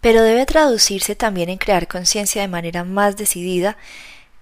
[0.00, 3.76] pero debe traducirse también en crear conciencia de manera más decidida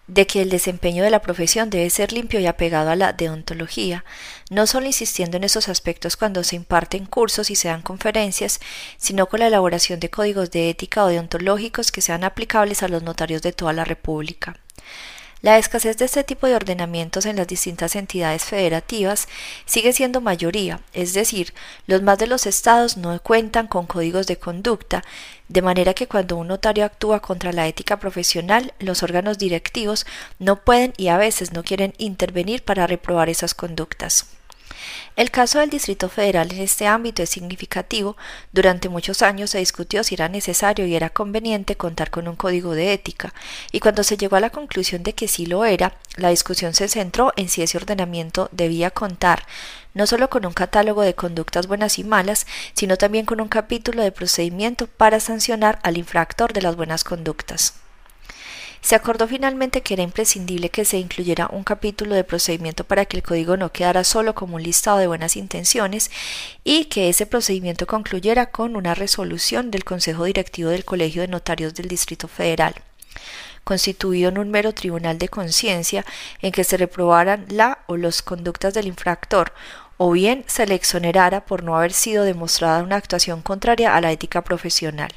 [0.09, 4.05] de que el desempeño de la profesión debe ser limpio y apegado a la deontología,
[4.51, 8.59] no solo insistiendo en esos aspectos cuando se imparten cursos y se dan conferencias,
[8.97, 13.03] sino con la elaboración de códigos de ética o deontológicos que sean aplicables a los
[13.03, 14.57] notarios de toda la República.
[15.41, 19.29] La escasez de este tipo de ordenamientos en las distintas entidades federativas
[19.67, 21.55] sigue siendo mayoría, es decir,
[21.87, 25.05] los más de los estados no cuentan con códigos de conducta,
[25.49, 30.07] de manera que cuando un notario actúa contra la ética profesional, los órganos directivos
[30.41, 34.38] no pueden y a veces no quieren intervenir para reprobar esas conductas.
[35.17, 38.17] El caso del Distrito Federal en este ámbito es significativo.
[38.53, 42.75] Durante muchos años se discutió si era necesario y era conveniente contar con un código
[42.75, 43.35] de ética,
[43.73, 46.89] y cuando se llegó a la conclusión de que sí lo era, la discusión se
[46.89, 49.45] centró en si ese ordenamiento debía contar
[49.95, 54.03] no solo con un catálogo de conductas buenas y malas, sino también con un capítulo
[54.03, 57.75] de procedimiento para sancionar al infractor de las buenas conductas.
[58.81, 63.17] Se acordó finalmente que era imprescindible que se incluyera un capítulo de procedimiento para que
[63.17, 66.11] el código no quedara solo como un listado de buenas intenciones
[66.65, 71.75] y que ese procedimiento concluyera con una resolución del Consejo Directivo del Colegio de Notarios
[71.75, 72.75] del Distrito Federal
[73.65, 76.07] constituido en un mero tribunal de conciencia
[76.41, 79.53] en que se reprobaran la o las conductas del infractor,
[79.99, 84.11] o bien se le exonerara por no haber sido demostrada una actuación contraria a la
[84.11, 85.11] ética profesional.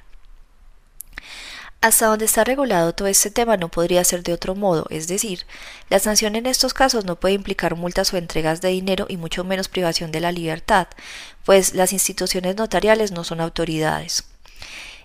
[1.81, 5.47] Hasta donde está regulado todo este tema no podría ser de otro modo, es decir,
[5.89, 9.43] la sanción en estos casos no puede implicar multas o entregas de dinero y mucho
[9.43, 10.87] menos privación de la libertad,
[11.43, 14.25] pues las instituciones notariales no son autoridades.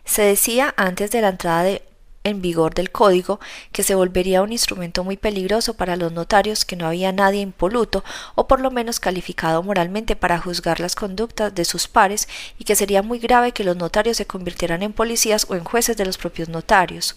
[0.04, 1.82] Se decía antes de la entrada de
[2.27, 3.41] en vigor del código,
[3.72, 8.05] que se volvería un instrumento muy peligroso para los notarios que no había nadie impoluto
[8.34, 12.77] o por lo menos calificado moralmente para juzgar las conductas de sus pares y que
[12.77, 16.19] sería muy grave que los notarios se convirtieran en policías o en jueces de los
[16.19, 17.16] propios notarios.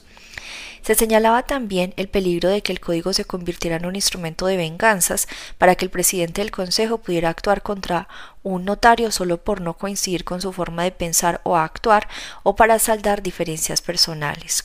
[0.81, 4.57] Se señalaba también el peligro de que el código se convirtiera en un instrumento de
[4.57, 8.07] venganzas para que el presidente del Consejo pudiera actuar contra
[8.43, 12.07] un notario solo por no coincidir con su forma de pensar o actuar
[12.43, 14.63] o para saldar diferencias personales.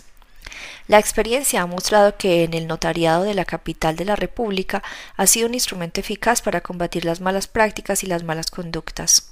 [0.87, 4.83] La experiencia ha mostrado que en el notariado de la capital de la República
[5.17, 9.31] ha sido un instrumento eficaz para combatir las malas prácticas y las malas conductas.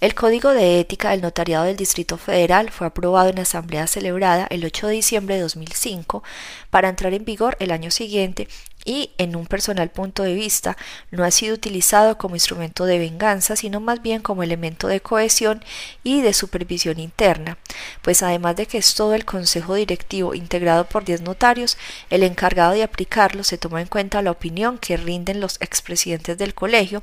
[0.00, 4.64] El Código de Ética del Notariado del Distrito Federal fue aprobado en asamblea celebrada el
[4.64, 6.22] 8 de diciembre de 2005
[6.70, 8.48] para entrar en vigor el año siguiente
[8.84, 10.76] y, en un personal punto de vista,
[11.10, 15.64] no ha sido utilizado como instrumento de venganza, sino más bien como elemento de cohesión
[16.02, 17.58] y de supervisión interna,
[18.02, 21.76] pues además de que es todo el consejo directivo integrado por diez notarios,
[22.10, 26.54] el encargado de aplicarlo se toma en cuenta la opinión que rinden los expresidentes del
[26.54, 27.02] colegio,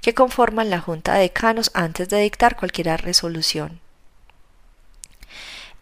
[0.00, 3.85] que conforman la junta de decanos antes de dictar cualquier resolución.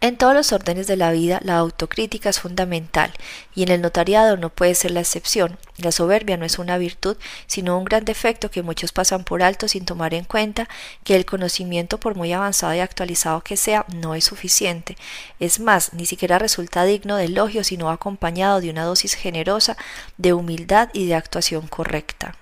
[0.04, 3.10] En todos los órdenes de la vida la autocrítica es fundamental
[3.54, 5.56] y en el notariado no puede ser la excepción.
[5.78, 7.16] La soberbia no es una virtud,
[7.47, 10.69] sino un gran defecto que muchos pasan por alto sin tomar en cuenta
[11.04, 14.98] que el conocimiento, por muy avanzado y actualizado que sea, no es suficiente.
[15.41, 19.78] Es más, ni siquiera resulta digno de elogio sino acompañado de una dosis generosa
[20.19, 22.36] de humildad y de actuación correcta.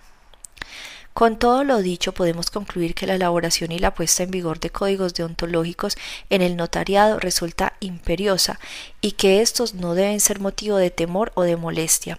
[1.14, 4.70] Con todo lo dicho, podemos concluir que la elaboración y la puesta en vigor de
[4.70, 5.96] códigos deontológicos
[6.30, 8.58] en el notariado resulta imperiosa
[9.02, 12.18] y que estos no deben ser motivo de temor o de molestia.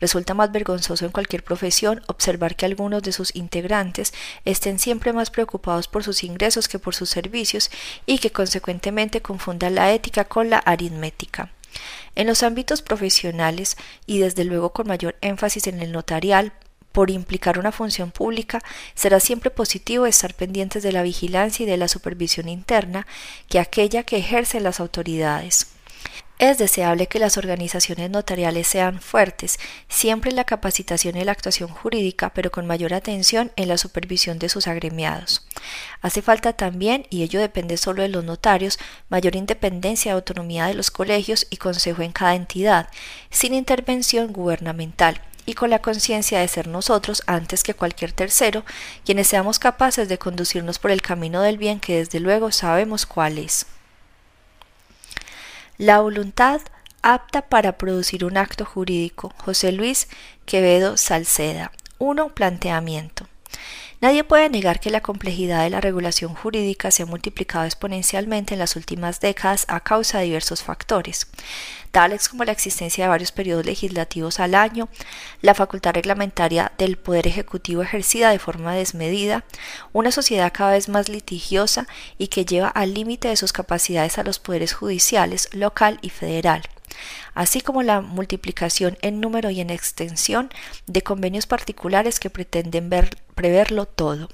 [0.00, 4.12] Resulta más vergonzoso en cualquier profesión observar que algunos de sus integrantes
[4.44, 7.70] estén siempre más preocupados por sus ingresos que por sus servicios
[8.06, 11.50] y que consecuentemente confundan la ética con la aritmética.
[12.14, 13.76] En los ámbitos profesionales
[14.06, 16.52] y desde luego con mayor énfasis en el notarial,
[16.96, 18.62] por implicar una función pública,
[18.94, 23.06] será siempre positivo estar pendientes de la vigilancia y de la supervisión interna
[23.50, 25.66] que aquella que ejercen las autoridades.
[26.38, 29.58] Es deseable que las organizaciones notariales sean fuertes,
[29.90, 34.38] siempre en la capacitación y la actuación jurídica, pero con mayor atención en la supervisión
[34.38, 35.46] de sus agremiados.
[36.00, 38.78] Hace falta también, y ello depende solo de los notarios,
[39.10, 42.88] mayor independencia y autonomía de los colegios y consejo en cada entidad,
[43.28, 48.64] sin intervención gubernamental y con la conciencia de ser nosotros, antes que cualquier tercero,
[49.04, 53.38] quienes seamos capaces de conducirnos por el camino del bien que desde luego sabemos cuál
[53.38, 53.66] es.
[55.78, 56.60] La voluntad
[57.02, 59.32] apta para producir un acto jurídico.
[59.38, 60.08] José Luis
[60.44, 61.70] Quevedo Salceda.
[61.98, 62.30] 1.
[62.30, 63.26] Planteamiento.
[64.00, 68.58] Nadie puede negar que la complejidad de la regulación jurídica se ha multiplicado exponencialmente en
[68.58, 71.28] las últimas décadas a causa de diversos factores,
[71.96, 74.90] tales como la existencia de varios periodos legislativos al año,
[75.40, 79.44] la facultad reglamentaria del Poder Ejecutivo ejercida de forma desmedida,
[79.94, 81.86] una sociedad cada vez más litigiosa
[82.18, 86.64] y que lleva al límite de sus capacidades a los poderes judiciales local y federal
[87.34, 90.50] así como la multiplicación en número y en extensión
[90.86, 92.90] de convenios particulares que pretenden
[93.34, 94.28] preverlo todo.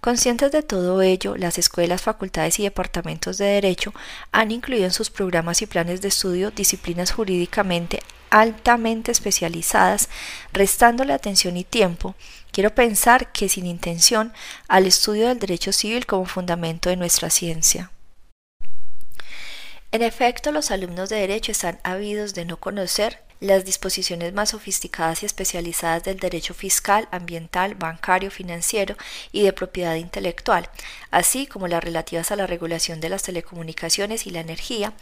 [0.00, 3.92] Conscientes de todo ello, las escuelas, facultades y departamentos de Derecho
[4.32, 10.08] han incluido en sus programas y planes de estudio disciplinas jurídicamente altamente especializadas,
[10.52, 12.14] restándole atención y tiempo,
[12.52, 14.32] quiero pensar que sin intención,
[14.68, 17.90] al estudio del derecho civil como fundamento de nuestra ciencia.
[19.92, 25.22] En efecto, los alumnos de Derecho están habidos de no conocer las disposiciones más sofisticadas
[25.22, 28.96] y especializadas del derecho fiscal, ambiental, bancario, financiero
[29.32, 30.68] y de propiedad intelectual,
[31.10, 34.92] así como las relativas a la regulación de las telecomunicaciones y la energía,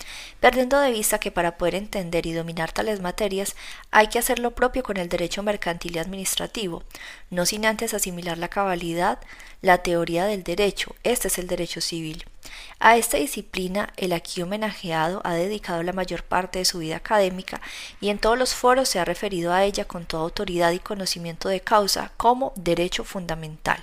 [0.41, 3.57] perdiendo de vista que para poder entender y dominar tales materias
[3.91, 6.85] hay que hacer lo propio con el derecho mercantil y administrativo,
[7.31, 9.19] no sin antes asimilar la cabalidad,
[9.63, 12.25] la teoría del derecho, este es el derecho civil.
[12.79, 17.61] A esta disciplina el aquí homenajeado ha dedicado la mayor parte de su vida académica
[18.01, 21.49] y en todos los foros se ha referido a ella con toda autoridad y conocimiento
[21.49, 23.83] de causa como derecho fundamental.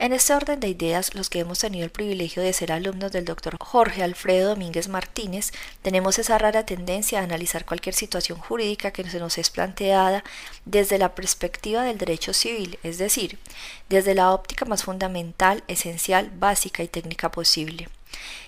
[0.00, 3.24] En este orden de ideas, los que hemos tenido el privilegio de ser alumnos del
[3.24, 5.50] doctor Jorge Alfredo Domínguez Martínez,
[5.82, 10.22] tenemos esa rara tendencia a analizar cualquier situación jurídica que se nos es planteada
[10.64, 13.40] desde la perspectiva del derecho civil, es decir,
[13.88, 17.88] desde la óptica más fundamental, esencial, básica y técnica posible.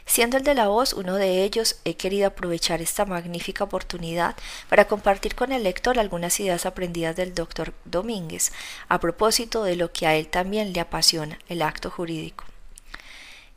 [0.07, 4.35] Siendo el de la voz uno de ellos, he querido aprovechar esta magnífica oportunidad
[4.69, 8.53] para compartir con el lector algunas ideas aprendidas del doctor Domínguez
[8.89, 12.45] a propósito de lo que a él también le apasiona, el acto jurídico.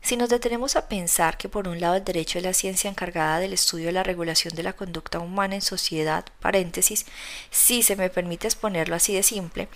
[0.04, 3.38] Si nos detenemos a pensar que por un lado el derecho es la ciencia encargada
[3.38, 7.06] del estudio de la regulación de la conducta humana en sociedad, paréntesis,
[7.50, 9.66] si se me permite exponerlo así de simple,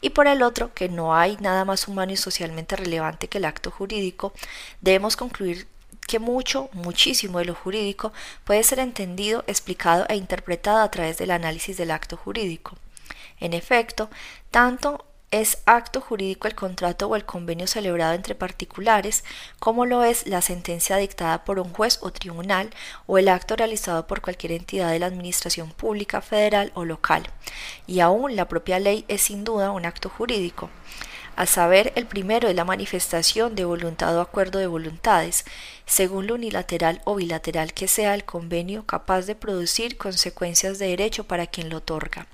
[0.00, 3.44] y por el otro que no hay nada más humano y socialmente relevante que el
[3.44, 4.32] acto jurídico,
[4.80, 5.68] debemos concluir
[6.06, 8.12] que mucho, muchísimo de lo jurídico
[8.44, 12.76] puede ser entendido, explicado e interpretado a través del análisis del acto jurídico.
[13.40, 14.10] En efecto,
[14.50, 19.24] tanto es acto jurídico el contrato o el convenio celebrado entre particulares,
[19.58, 22.70] como lo es la sentencia dictada por un juez o tribunal
[23.06, 27.28] o el acto realizado por cualquier entidad de la administración pública, federal o local.
[27.88, 30.70] Y aún la propia ley es sin duda un acto jurídico
[31.36, 35.44] a saber, el primero es la manifestación de voluntad o acuerdo de voluntades,
[35.86, 41.24] según lo unilateral o bilateral que sea el convenio capaz de producir consecuencias de derecho
[41.24, 42.26] para quien lo otorga.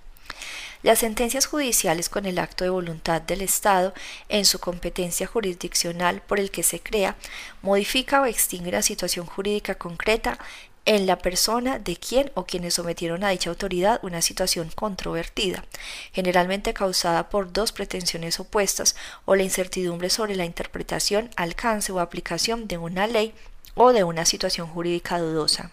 [0.82, 3.92] Las sentencias judiciales con el acto de voluntad del Estado
[4.30, 7.16] en su competencia jurisdiccional por el que se crea
[7.60, 10.38] modifica o extingue la situación jurídica concreta
[10.84, 15.64] en la persona de quien o quienes sometieron a dicha autoridad una situación controvertida,
[16.12, 22.66] generalmente causada por dos pretensiones opuestas o la incertidumbre sobre la interpretación, alcance o aplicación
[22.68, 23.34] de una ley
[23.74, 25.70] o de una situación jurídica dudosa.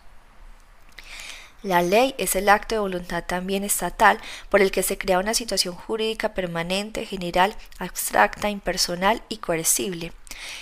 [1.64, 4.20] La ley es el acto de voluntad también estatal
[4.50, 10.14] por el que se crea una situación jurídica permanente, general, abstracta, impersonal y coercible.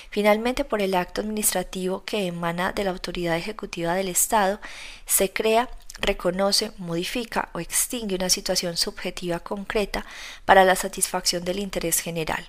[0.09, 4.61] Finalmente, por el acto administrativo que emana de la autoridad ejecutiva del Estado,
[5.05, 5.69] se crea
[5.99, 10.05] reconoce, modifica o extingue una situación subjetiva concreta
[10.45, 12.47] para la satisfacción del interés general.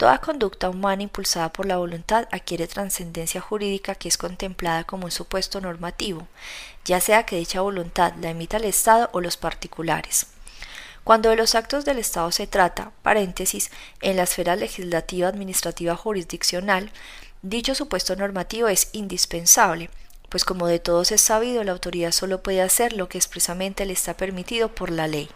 [0.00, 5.10] Toda conducta humana impulsada por la voluntad adquiere trascendencia jurídica que es contemplada como un
[5.10, 6.26] supuesto normativo,
[6.86, 10.28] ya sea que dicha voluntad la emita el Estado o los particulares.
[11.04, 13.70] Cuando de los actos del Estado se trata, paréntesis,
[14.00, 16.90] en la esfera legislativa, administrativa, jurisdiccional,
[17.42, 19.90] dicho supuesto normativo es indispensable,
[20.30, 23.92] pues como de todos es sabido, la autoridad solo puede hacer lo que expresamente le
[23.92, 25.28] está permitido por la ley.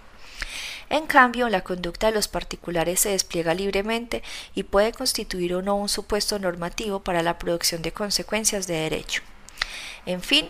[0.91, 4.23] En cambio, la conducta de los particulares se despliega libremente
[4.55, 9.23] y puede constituir o no un supuesto normativo para la producción de consecuencias de derecho.
[10.07, 10.49] En fin,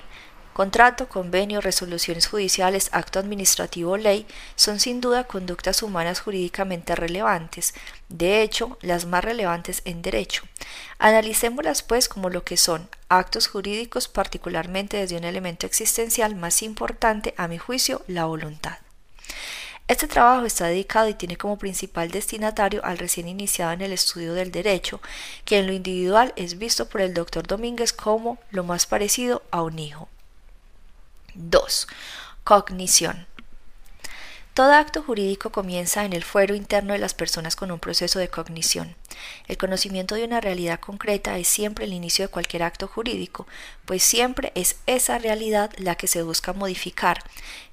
[0.55, 4.25] Contrato, convenio, resoluciones judiciales, acto administrativo ley
[4.55, 7.75] son sin duda conductas humanas jurídicamente relevantes,
[8.09, 10.45] de hecho, las más relevantes en derecho.
[11.01, 17.35] Analicémoslas pues como lo que son actos jurídicos, particularmente desde un elemento existencial más importante,
[17.37, 18.84] a mi juicio, la voluntad.
[19.87, 24.33] Este trabajo está dedicado y tiene como principal destinatario al recién iniciado en el estudio
[24.33, 25.01] del derecho,
[25.45, 29.63] que en lo individual es visto por el doctor Domínguez como lo más parecido a
[29.63, 30.09] un hijo.
[31.35, 31.87] 2.
[32.45, 33.27] Cognición.
[34.55, 38.29] Todo acto jurídico comienza en el fuero interno de las personas con un proceso de
[38.29, 38.95] cognición.
[39.49, 43.49] El conocimiento de una realidad concreta es siempre el inicio de cualquier acto jurídico,
[43.85, 47.19] pues siempre es esa realidad la que se busca modificar,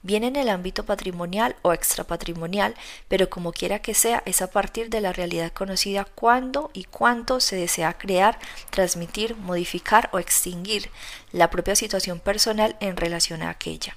[0.01, 2.73] bien en el ámbito patrimonial o extrapatrimonial,
[3.07, 7.41] pero como quiera que sea, es a partir de la realidad conocida cuándo y cuánto
[7.41, 8.39] se desea crear,
[8.71, 10.89] transmitir, modificar o extinguir
[11.31, 13.95] la propia situación personal en relación a aquella.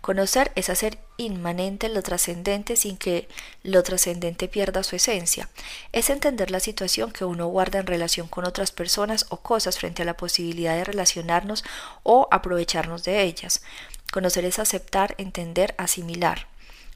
[0.00, 3.28] Conocer es hacer inmanente lo trascendente sin que
[3.62, 5.50] lo trascendente pierda su esencia.
[5.92, 10.02] Es entender la situación que uno guarda en relación con otras personas o cosas frente
[10.02, 11.64] a la posibilidad de relacionarnos
[12.02, 13.62] o aprovecharnos de ellas.
[14.10, 16.46] Conocer es aceptar, entender, asimilar.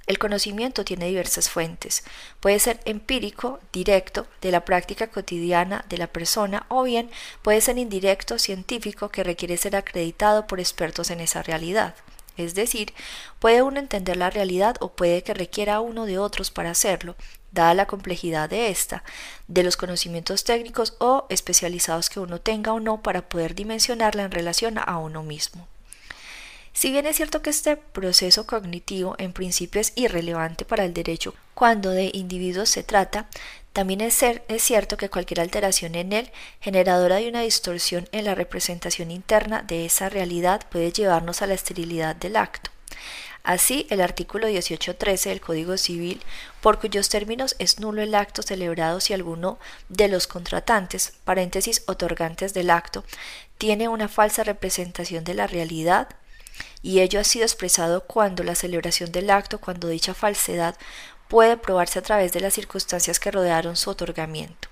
[0.06, 2.04] El conocimiento tiene diversas fuentes.
[2.40, 7.10] Puede ser empírico, directo, de la práctica cotidiana de la persona, o bien
[7.42, 11.94] puede ser indirecto, científico, que requiere ser acreditado por expertos en esa realidad.
[12.36, 12.92] Es decir,
[13.38, 17.16] puede uno entender la realidad o puede que requiera uno de otros para hacerlo,
[17.52, 19.04] dada la complejidad de esta,
[19.46, 24.32] de los conocimientos técnicos o especializados que uno tenga o no para poder dimensionarla en
[24.32, 25.68] relación a uno mismo.
[26.72, 31.32] Si bien es cierto que este proceso cognitivo en principio es irrelevante para el derecho
[31.54, 33.28] cuando de individuos se trata,
[33.74, 34.22] también es,
[34.60, 39.84] cierto que cualquier alteración en él, generadora de una distorsión en la representación interna de
[39.84, 42.70] esa realidad, puede llevarnos a la esterilidad del acto.
[43.42, 46.22] Así, el artículo 18.13 del Código Civil,
[46.60, 52.54] por cuyos términos es nulo el acto celebrado si alguno de los contratantes, paréntesis otorgantes
[52.54, 53.02] del acto,
[53.58, 56.10] tiene una falsa representación de la realidad,
[56.80, 60.76] y ello ha sido expresado cuando la celebración del acto, cuando dicha falsedad
[61.28, 64.68] puede probarse a través de las circunstancias que rodearon su otorgamiento.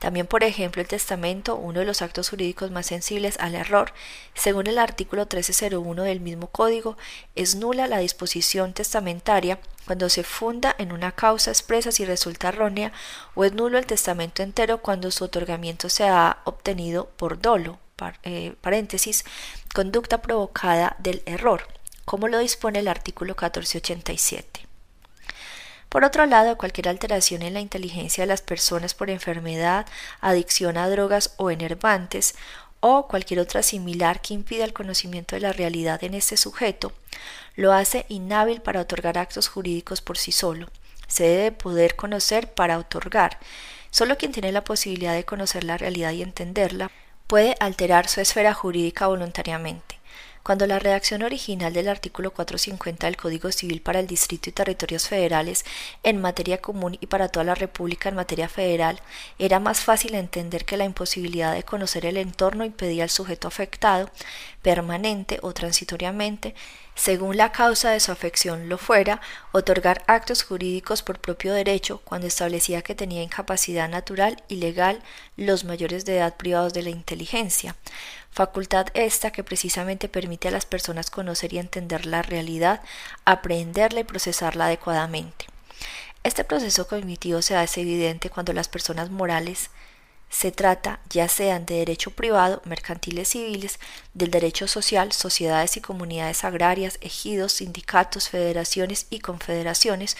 [0.00, 3.92] También, por ejemplo, el testamento, uno de los actos jurídicos más sensibles al error,
[4.34, 6.96] según el artículo 1301 del mismo código,
[7.34, 12.92] es nula la disposición testamentaria cuando se funda en una causa expresa si resulta errónea,
[13.34, 17.78] o es nulo el testamento entero cuando su otorgamiento se ha obtenido por dolo,
[18.22, 19.26] eh, paréntesis,
[19.74, 21.68] conducta provocada del error,
[22.06, 24.59] como lo dispone el artículo 1487.
[25.90, 29.86] Por otro lado, cualquier alteración en la inteligencia de las personas por enfermedad,
[30.20, 32.36] adicción a drogas o enervantes,
[32.78, 36.92] o cualquier otra similar que impida el conocimiento de la realidad en este sujeto,
[37.56, 40.68] lo hace inhábil para otorgar actos jurídicos por sí solo.
[41.08, 43.38] Se debe poder conocer para otorgar.
[43.90, 46.90] Solo quien tiene la posibilidad de conocer la realidad y entenderla
[47.26, 49.99] puede alterar su esfera jurídica voluntariamente.
[50.42, 55.06] Cuando la redacción original del artículo 450 del Código Civil para el Distrito y Territorios
[55.06, 55.66] Federales
[56.02, 59.00] en materia común y para toda la República en materia federal
[59.38, 64.10] era más fácil entender que la imposibilidad de conocer el entorno impedía al sujeto afectado,
[64.62, 66.54] permanente o transitoriamente,
[67.00, 72.26] según la causa de su afección lo fuera, otorgar actos jurídicos por propio derecho cuando
[72.26, 75.00] establecía que tenía incapacidad natural y legal
[75.38, 77.74] los mayores de edad privados de la inteligencia,
[78.30, 82.82] facultad esta que precisamente permite a las personas conocer y entender la realidad,
[83.24, 85.46] aprehenderla y procesarla adecuadamente.
[86.22, 89.70] Este proceso cognitivo se hace evidente cuando las personas morales
[90.30, 93.78] se trata ya sean de derecho privado, mercantiles civiles,
[94.14, 100.16] del derecho social, sociedades y comunidades agrarias, ejidos, sindicatos, federaciones y confederaciones,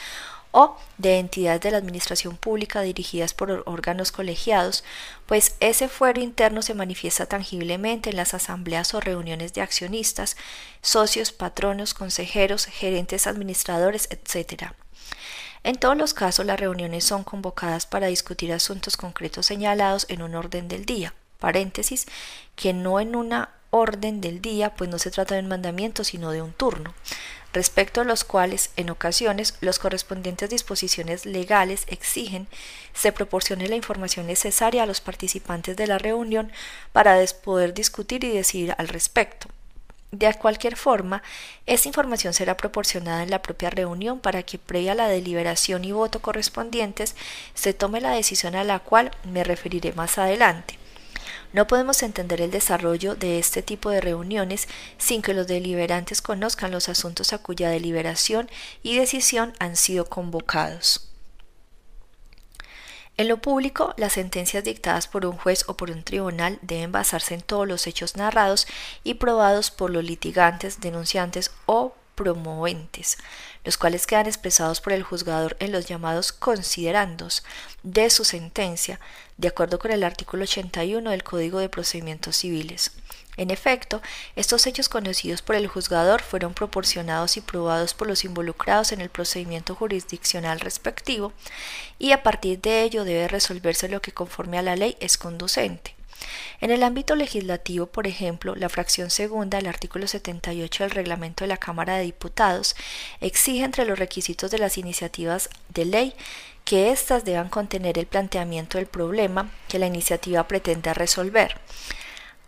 [0.52, 4.82] o de entidades de la administración pública dirigidas por órganos colegiados,
[5.26, 10.36] pues ese fuero interno se manifiesta tangiblemente en las asambleas o reuniones de accionistas,
[10.82, 14.72] socios, patronos, consejeros, gerentes administradores, etc.
[15.62, 20.34] En todos los casos, las reuniones son convocadas para discutir asuntos concretos señalados en un
[20.34, 22.06] orden del día, paréntesis,
[22.56, 26.30] que no en una orden del día, pues no se trata de un mandamiento, sino
[26.30, 26.94] de un turno,
[27.52, 32.48] respecto a los cuales, en ocasiones, las correspondientes disposiciones legales exigen
[32.94, 36.50] se proporcione la información necesaria a los participantes de la reunión
[36.92, 39.48] para poder discutir y decidir al respecto.
[40.12, 41.22] De cualquier forma,
[41.66, 45.92] esta información será proporcionada en la propia reunión para que previa a la deliberación y
[45.92, 47.14] voto correspondientes
[47.54, 50.78] se tome la decisión a la cual me referiré más adelante.
[51.52, 54.66] No podemos entender el desarrollo de este tipo de reuniones
[54.98, 58.50] sin que los deliberantes conozcan los asuntos a cuya deliberación
[58.82, 61.09] y decisión han sido convocados.
[63.20, 67.34] En lo público, las sentencias dictadas por un juez o por un tribunal deben basarse
[67.34, 68.66] en todos los hechos narrados
[69.04, 73.18] y probados por los litigantes, denunciantes o promoventes,
[73.62, 77.44] los cuales quedan expresados por el juzgador en los llamados considerandos
[77.82, 79.00] de su sentencia,
[79.36, 82.92] de acuerdo con el artículo 81 del Código de Procedimientos Civiles.
[83.40, 84.02] En efecto,
[84.36, 89.08] estos hechos conocidos por el juzgador fueron proporcionados y probados por los involucrados en el
[89.08, 91.32] procedimiento jurisdiccional respectivo,
[91.98, 95.94] y a partir de ello debe resolverse lo que conforme a la ley es conducente.
[96.60, 101.48] En el ámbito legislativo, por ejemplo, la fracción segunda del artículo 78 del reglamento de
[101.48, 102.76] la Cámara de Diputados
[103.22, 106.14] exige entre los requisitos de las iniciativas de ley
[106.66, 111.58] que éstas deban contener el planteamiento del problema que la iniciativa pretende resolver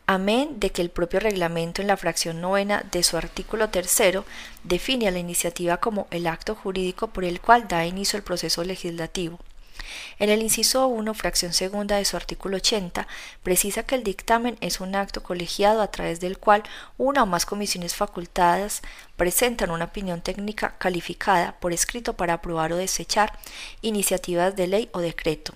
[0.06, 4.24] amén de que el propio reglamento en la fracción novena de su artículo tercero
[4.64, 8.64] define a la iniciativa como el acto jurídico por el cual da inicio el proceso
[8.64, 9.38] legislativo.
[10.18, 13.06] En el inciso 1, fracción segunda de su artículo 80,
[13.42, 16.62] precisa que el dictamen es un acto colegiado a través del cual
[16.98, 18.82] una o más comisiones facultadas
[19.16, 23.38] presentan una opinión técnica calificada por escrito para aprobar o desechar
[23.82, 25.54] iniciativas de ley o decreto.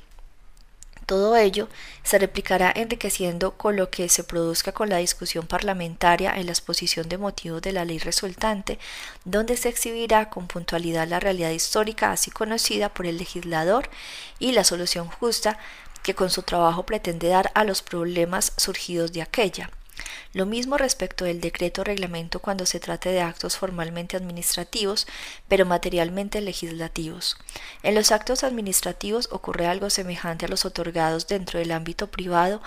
[1.06, 1.68] Todo ello
[2.02, 7.08] se replicará enriqueciendo con lo que se produzca con la discusión parlamentaria en la exposición
[7.08, 8.80] de motivos de la ley resultante,
[9.24, 13.88] donde se exhibirá con puntualidad la realidad histórica así conocida por el legislador
[14.40, 15.58] y la solución justa
[16.02, 19.70] que con su trabajo pretende dar a los problemas surgidos de aquella.
[20.32, 25.06] Lo mismo respecto del decreto reglamento cuando se trate de actos formalmente administrativos,
[25.48, 27.36] pero materialmente legislativos.
[27.82, 32.60] En los actos administrativos ocurre algo semejante a los otorgados dentro del ámbito privado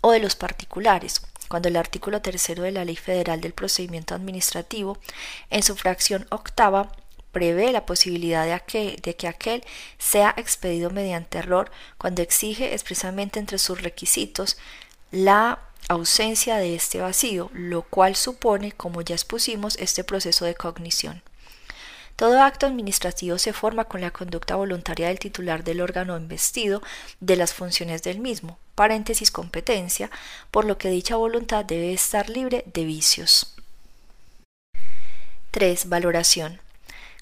[0.00, 4.98] o de los particulares, cuando el artículo tercero de la Ley Federal del Procedimiento Administrativo,
[5.50, 6.90] en su fracción octava,
[7.30, 9.64] prevé la posibilidad de, de, que aquel
[9.98, 14.58] sea expedido mediante error cuando exige expresamente entre sus requisitos
[15.10, 15.58] la
[15.88, 21.22] ausencia de este vacío, lo cual supone, como ya expusimos, este proceso de cognición.
[22.16, 26.82] Todo acto administrativo se forma con la conducta voluntaria del titular del órgano investido
[27.20, 30.10] de las funciones del mismo, paréntesis competencia,
[30.50, 33.54] por lo que dicha voluntad debe estar libre de vicios.
[35.50, 35.88] 3.
[35.88, 36.60] Valoración.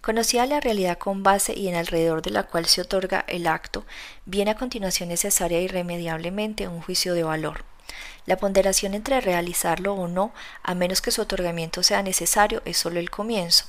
[0.03, 3.85] Conocida la realidad con base y en alrededor de la cual se otorga el acto,
[4.25, 7.65] viene a continuación necesaria irremediablemente un juicio de valor.
[8.27, 10.33] La ponderación entre realizarlo o no,
[10.63, 13.65] a menos que su otorgamiento sea necesario, es solo el comienzo.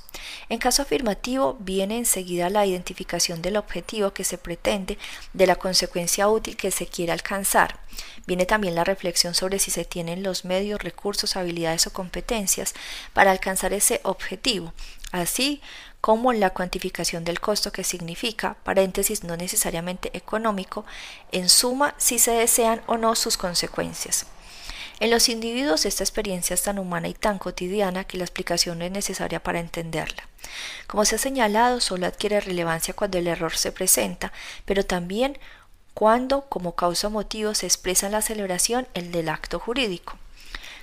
[0.50, 4.98] En caso afirmativo, viene enseguida la identificación del objetivo que se pretende,
[5.34, 7.80] de la consecuencia útil que se quiere alcanzar.
[8.28, 12.74] Viene también la reflexión sobre si se tienen los medios, recursos, habilidades o competencias
[13.14, 14.74] para alcanzar ese objetivo,
[15.12, 15.62] así
[16.02, 20.84] como la cuantificación del costo que significa, paréntesis no necesariamente económico,
[21.32, 24.26] en suma si se desean o no sus consecuencias.
[25.00, 28.86] En los individuos esta experiencia es tan humana y tan cotidiana que la explicación no
[28.86, 30.28] es necesaria para entenderla.
[30.88, 34.32] Como se ha señalado, solo adquiere relevancia cuando el error se presenta,
[34.66, 35.40] pero también
[35.94, 40.18] cuando como causa motivo se expresa en la celebración el del acto jurídico.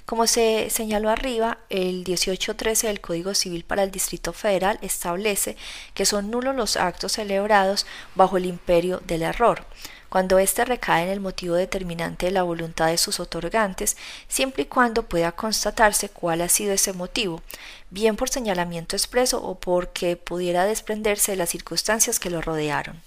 [0.08, 5.54] Como se señaló arriba, el 1813 del Código Civil para el Distrito Federal establece
[5.92, 9.66] que son nulos los actos celebrados bajo el imperio del error,
[10.08, 14.66] cuando éste recae en el motivo determinante de la voluntad de sus otorgantes, siempre y
[14.66, 17.42] cuando pueda constatarse cuál ha sido ese motivo,
[17.90, 23.02] bien por señalamiento expreso o porque pudiera desprenderse de las circunstancias que lo rodearon.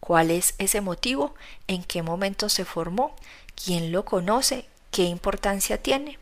[0.00, 1.34] ¿Cuál es ese motivo?
[1.66, 3.14] ¿En qué momento se formó?
[3.62, 4.64] ¿Quién lo conoce?
[4.90, 6.18] ¿Qué importancia tiene?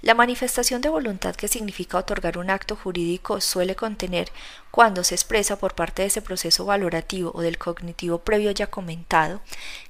[0.00, 4.30] La manifestación de voluntad que significa otorgar un acto jurídico suele contener,
[4.70, 9.40] cuando se expresa por parte de ese proceso valorativo o del cognitivo previo ya comentado,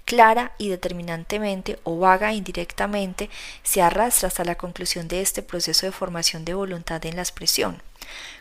[0.07, 3.29] clara y determinantemente o vaga e indirectamente,
[3.63, 7.83] se arrastra hasta la conclusión de este proceso de formación de voluntad en la expresión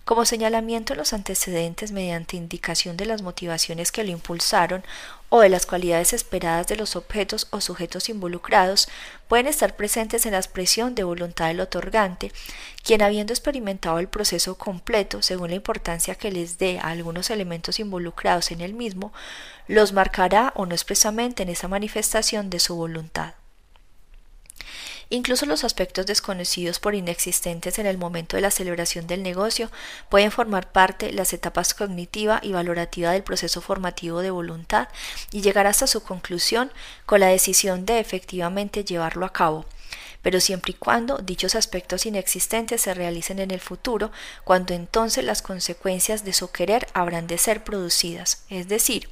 [0.05, 4.83] como señalamiento en los antecedentes mediante indicación de las motivaciones que lo impulsaron
[5.29, 8.87] o de las cualidades esperadas de los objetos o sujetos involucrados,
[9.27, 12.31] pueden estar presentes en la expresión de voluntad del otorgante,
[12.83, 17.79] quien habiendo experimentado el proceso completo según la importancia que les dé a algunos elementos
[17.79, 19.11] involucrados en el mismo,
[19.67, 23.33] los marcará o no expresamente en esa manifestación de su voluntad.
[25.09, 29.71] Incluso los aspectos desconocidos por inexistentes en el momento de la celebración del negocio
[30.09, 34.89] pueden formar parte las etapas cognitiva y valorativa del proceso formativo de voluntad
[35.31, 36.71] y llegar hasta su conclusión
[37.05, 39.65] con la decisión de efectivamente llevarlo a cabo
[40.27, 44.11] pero siempre y cuando dichos aspectos inexistentes se realicen en el futuro,
[44.43, 49.07] cuando entonces las consecuencias de su querer habrán de ser producidas, es decir,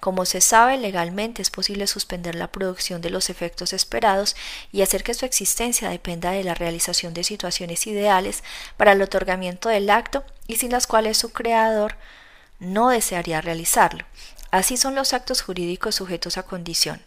[0.00, 4.36] como se sabe, legalmente es posible suspender la producción de los efectos esperados
[4.70, 8.44] y hacer que su existencia dependa de la realización de situaciones ideales
[8.76, 11.96] para el otorgamiento del acto y sin las cuales su creador
[12.58, 14.04] no desearía realizarlo.
[14.50, 17.00] Así son los actos jurídicos sujetos a condición.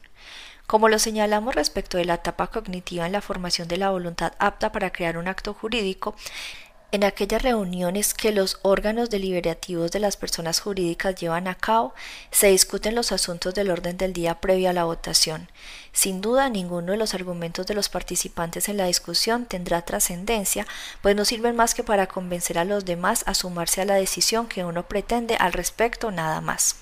[0.68, 4.72] Como lo señalamos respecto de la etapa cognitiva en la formación de la voluntad apta
[4.72, 6.16] para crear un acto jurídico,
[6.94, 11.96] en aquellas reuniones que los órganos deliberativos de las personas jurídicas llevan a cabo,
[12.30, 15.50] se discuten los asuntos del orden del día previo a la votación.
[15.92, 20.68] Sin duda, ninguno de los argumentos de los participantes en la discusión tendrá trascendencia,
[21.02, 24.46] pues no sirven más que para convencer a los demás a sumarse a la decisión
[24.46, 26.76] que uno pretende al respecto nada más.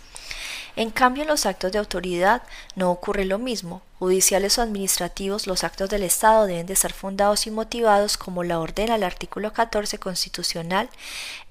[0.76, 2.44] En cambio, en los actos de autoridad
[2.76, 3.82] no ocurre lo mismo.
[4.00, 8.60] Judiciales o administrativos, los actos del Estado deben de ser fundados y motivados como la
[8.60, 10.90] ordena el artículo 14 constitucional,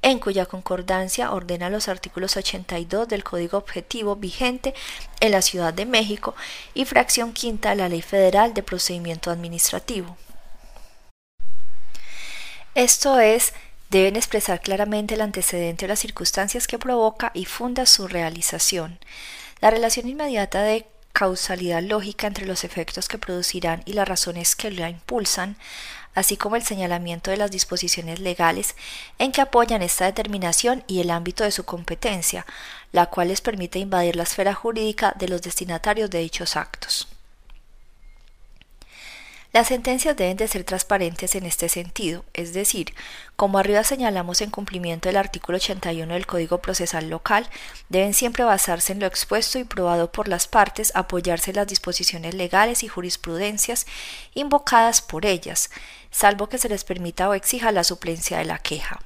[0.03, 4.75] en cuya concordancia ordena los artículos 82 del Código Objetivo vigente
[5.21, 6.35] en la Ciudad de México
[6.75, 10.17] y fracción quinta de la Ley Federal de Procedimiento Administrativo.
[12.75, 13.53] Esto es
[13.91, 18.99] deben expresar claramente el antecedente o las circunstancias que provoca y funda su realización.
[19.61, 24.71] La relación inmediata de causalidad lógica entre los efectos que producirán y las razones que
[24.71, 25.57] la impulsan,
[26.15, 28.75] así como el señalamiento de las disposiciones legales
[29.19, 32.47] en que apoyan esta determinación y el ámbito de su competencia,
[32.93, 37.09] la cual les permite invadir la esfera jurídica de los destinatarios de dichos actos.
[39.53, 42.95] Las sentencias deben de ser transparentes en este sentido, es decir,
[43.35, 47.49] como arriba señalamos en cumplimiento del artículo 81 del Código Procesal Local,
[47.89, 52.35] deben siempre basarse en lo expuesto y probado por las partes, apoyarse en las disposiciones
[52.35, 53.87] legales y jurisprudencias
[54.35, 55.71] invocadas por ellas,
[56.13, 59.01] salvo que se les permita o exija la suplencia de la queja.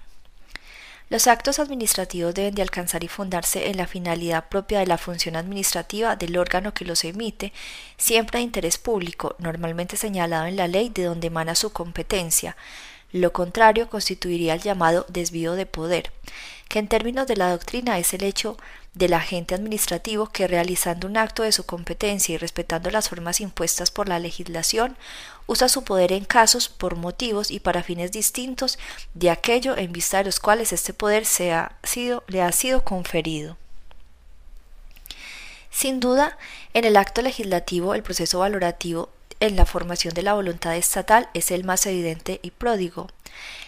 [1.10, 5.36] Los actos administrativos deben de alcanzar y fundarse en la finalidad propia de la función
[5.36, 7.52] administrativa del órgano que los emite,
[7.98, 12.56] siempre de interés público, normalmente señalado en la ley de donde emana su competencia.
[13.12, 16.10] Lo contrario constituiría el llamado desvío de poder,
[16.68, 18.56] que en términos de la doctrina es el hecho
[18.94, 23.90] del agente administrativo que realizando un acto de su competencia y respetando las formas impuestas
[23.90, 24.96] por la legislación,
[25.46, 28.78] usa su poder en casos, por motivos y para fines distintos
[29.14, 32.84] de aquello en vista de los cuales este poder se ha sido, le ha sido
[32.84, 33.56] conferido.
[35.70, 36.38] Sin duda,
[36.72, 39.10] en el acto legislativo el proceso valorativo
[39.46, 43.08] en la formación de la voluntad estatal es el más evidente y pródigo.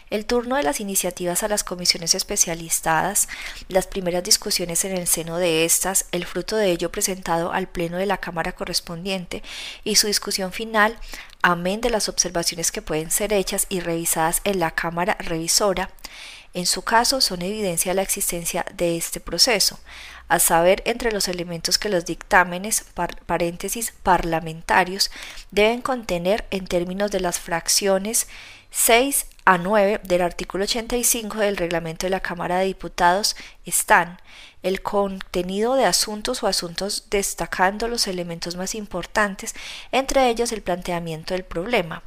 [0.08, 3.28] El turno de las iniciativas a las comisiones especializadas,
[3.68, 7.98] las primeras discusiones en el seno de estas, el fruto de ello presentado al Pleno
[7.98, 9.42] de la Cámara correspondiente
[9.84, 10.96] y su discusión final,
[11.42, 15.90] amén de las observaciones que pueden ser hechas y revisadas en la Cámara revisora,
[16.56, 19.78] en su caso son evidencia de la existencia de este proceso,
[20.26, 22.86] a saber entre los elementos que los dictámenes
[23.26, 25.10] paréntesis parlamentarios
[25.50, 28.26] deben contener en términos de las fracciones
[28.70, 34.18] 6 a 9 del artículo 85 del reglamento de la Cámara de Diputados están
[34.62, 39.54] el contenido de asuntos o asuntos destacando los elementos más importantes,
[39.92, 42.02] entre ellos el planteamiento del problema,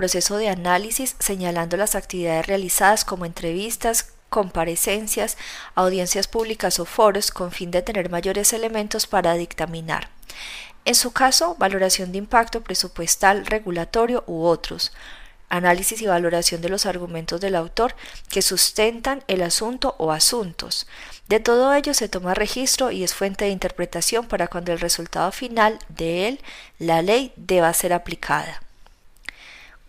[0.00, 5.36] proceso de análisis señalando las actividades realizadas como entrevistas, comparecencias,
[5.74, 10.08] audiencias públicas o foros con fin de tener mayores elementos para dictaminar.
[10.86, 14.90] En su caso, valoración de impacto presupuestal, regulatorio u otros,
[15.50, 17.94] análisis y valoración de los argumentos del autor
[18.30, 20.86] que sustentan el asunto o asuntos.
[21.28, 25.30] De todo ello se toma registro y es fuente de interpretación para cuando el resultado
[25.30, 26.40] final de él,
[26.78, 28.62] la ley, deba ser aplicada.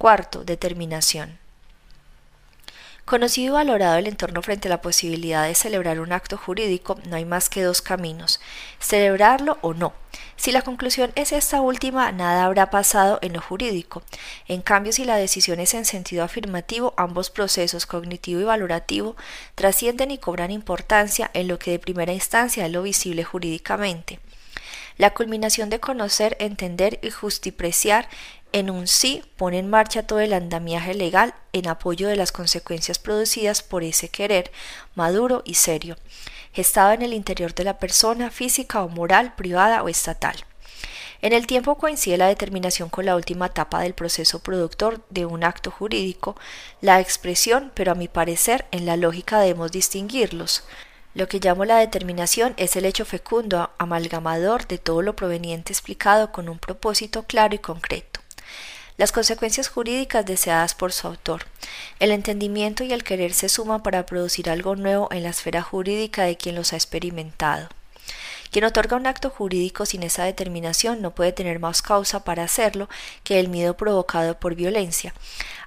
[0.02, 1.38] Cuarto, determinación.
[3.06, 7.18] Conocido y valorado el entorno frente a la posibilidad de celebrar un acto jurídico, no
[7.18, 8.42] hay más que dos caminos,
[8.80, 9.94] celebrarlo o no.
[10.38, 14.02] Si la conclusión es esta última, nada habrá pasado en lo jurídico.
[14.48, 19.16] En cambio, si la decisión es en sentido afirmativo, ambos procesos, cognitivo y valorativo,
[19.54, 24.20] trascienden y cobran importancia en lo que de primera instancia es lo visible jurídicamente.
[24.98, 28.08] La culminación de conocer, entender y justipreciar
[28.54, 33.00] en un sí pone en marcha todo el andamiaje legal en apoyo de las consecuencias
[33.00, 34.52] producidas por ese querer
[34.96, 35.96] maduro y serio,
[36.54, 40.36] gestado en el interior de la persona física o moral, privada o estatal.
[41.22, 45.44] En el tiempo coincide la determinación con la última etapa del proceso productor de un
[45.44, 46.36] acto jurídico,
[46.82, 50.64] la expresión, pero a mi parecer en la lógica debemos distinguirlos.
[51.14, 56.32] Lo que llamo la determinación es el hecho fecundo amalgamador de todo lo proveniente explicado
[56.32, 58.21] con un propósito claro y concreto
[59.02, 61.46] las consecuencias jurídicas deseadas por su autor.
[62.00, 66.22] El entendimiento y el querer se suman para producir algo nuevo en la esfera jurídica
[66.22, 67.68] de quien los ha experimentado.
[68.52, 72.90] Quien otorga un acto jurídico sin esa determinación no puede tener más causa para hacerlo
[73.24, 75.16] que el miedo provocado por violencia.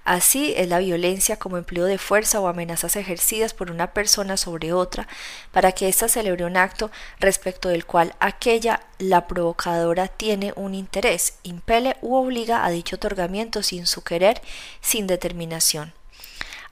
[0.04, 4.74] Así es la violencia como empleo de fuerza o amenazas ejercidas por una persona sobre
[4.74, 5.08] otra
[5.50, 6.90] para que ésta celebre un acto
[7.20, 13.62] respecto del cual aquella, la provocadora, tiene un interés, impele u obliga a dicho otorgamiento
[13.62, 14.42] sin su querer,
[14.82, 15.94] sin determinación.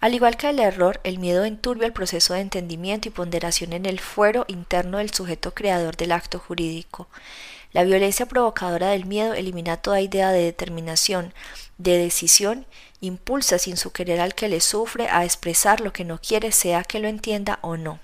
[0.01, 3.87] Al igual que el error, el miedo enturbia el proceso de entendimiento y ponderación en
[3.87, 7.09] el fuero interno del sujeto creador del acto jurídico.
[7.73, 11.33] La violencia provocadora del miedo elimina toda idea de determinación,
[11.79, 12.67] de decisión,
[13.03, 16.85] impulsa sin su querer al que le sufre a expresar lo que no quiere, sea
[16.85, 18.01] que lo entienda o no.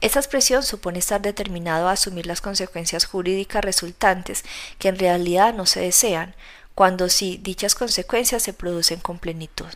[0.00, 4.44] Esta expresión supone estar determinado a asumir las consecuencias jurídicas resultantes
[4.78, 6.34] que en realidad no se desean,
[6.74, 9.66] cuando sí dichas consecuencias se producen con plenitud.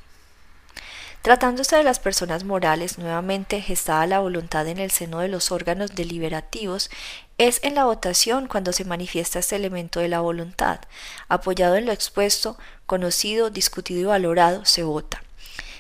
[1.25, 5.95] Tratándose de las personas morales, nuevamente gestada la voluntad en el seno de los órganos
[5.95, 6.91] deliberativos,
[7.39, 10.81] es en la votación cuando se manifiesta este elemento de la voluntad.
[11.29, 15.23] Apoyado en lo expuesto, conocido, discutido y valorado, se vota.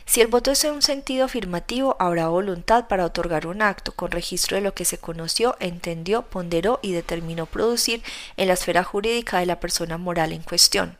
[0.06, 4.10] Si el voto es en un sentido afirmativo, habrá voluntad para otorgar un acto con
[4.10, 8.02] registro de lo que se conoció, entendió, ponderó y determinó producir
[8.36, 10.98] en la esfera jurídica de la persona moral en cuestión.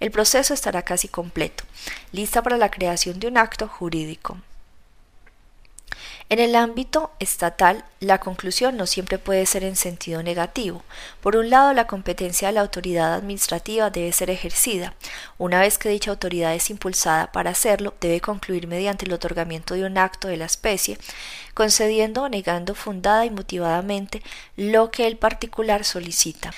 [0.00, 1.62] El proceso estará casi completo,
[2.10, 4.38] lista para la creación de un acto jurídico.
[6.32, 10.84] En el ámbito estatal, la conclusión no siempre puede ser en sentido negativo.
[11.20, 14.94] Por un lado, la competencia de la autoridad administrativa debe ser ejercida.
[15.38, 19.84] Una vez que dicha autoridad es impulsada para hacerlo, debe concluir mediante el otorgamiento de
[19.84, 20.98] un acto de la especie,
[21.52, 24.22] concediendo o negando fundada y motivadamente
[24.54, 26.52] lo que el particular solicita.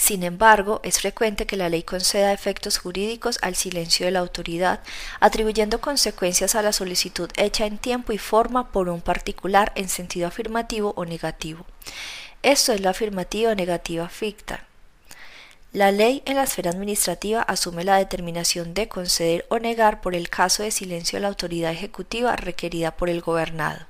[0.00, 4.80] Sin embargo, es frecuente que la ley conceda efectos jurídicos al silencio de la autoridad,
[5.20, 10.26] atribuyendo consecuencias a la solicitud hecha en tiempo y forma por un particular en sentido
[10.26, 11.66] afirmativo o negativo.
[12.42, 14.64] Esto es la afirmativa o negativa ficta.
[15.74, 20.30] La ley en la esfera administrativa asume la determinación de conceder o negar por el
[20.30, 23.89] caso de silencio de la autoridad ejecutiva requerida por el gobernado.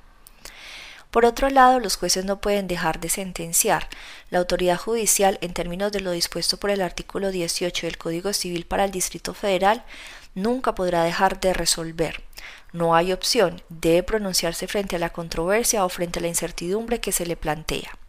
[1.11, 3.89] Por otro lado, los jueces no pueden dejar de sentenciar.
[4.31, 8.65] La autoridad judicial, en términos de lo dispuesto por el artículo 18 del Código Civil
[8.65, 9.85] para el Distrito Federal,
[10.35, 12.23] nunca podrá dejar de resolver.
[12.73, 17.11] No hay opción, debe pronunciarse frente a la controversia o frente a la incertidumbre que
[17.11, 18.00] se le plantea.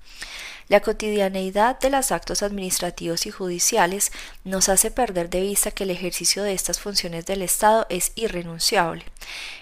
[0.72, 4.14] La cotidianeidad de los actos administrativos y judiciales
[4.46, 9.04] nos hace perder de vista que el ejercicio de estas funciones del Estado es irrenunciable.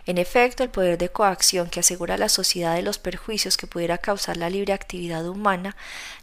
[0.05, 3.65] En efecto, el poder de coacción que asegura a la sociedad de los perjuicios que
[3.65, 5.75] pudiera causar la libre actividad humana,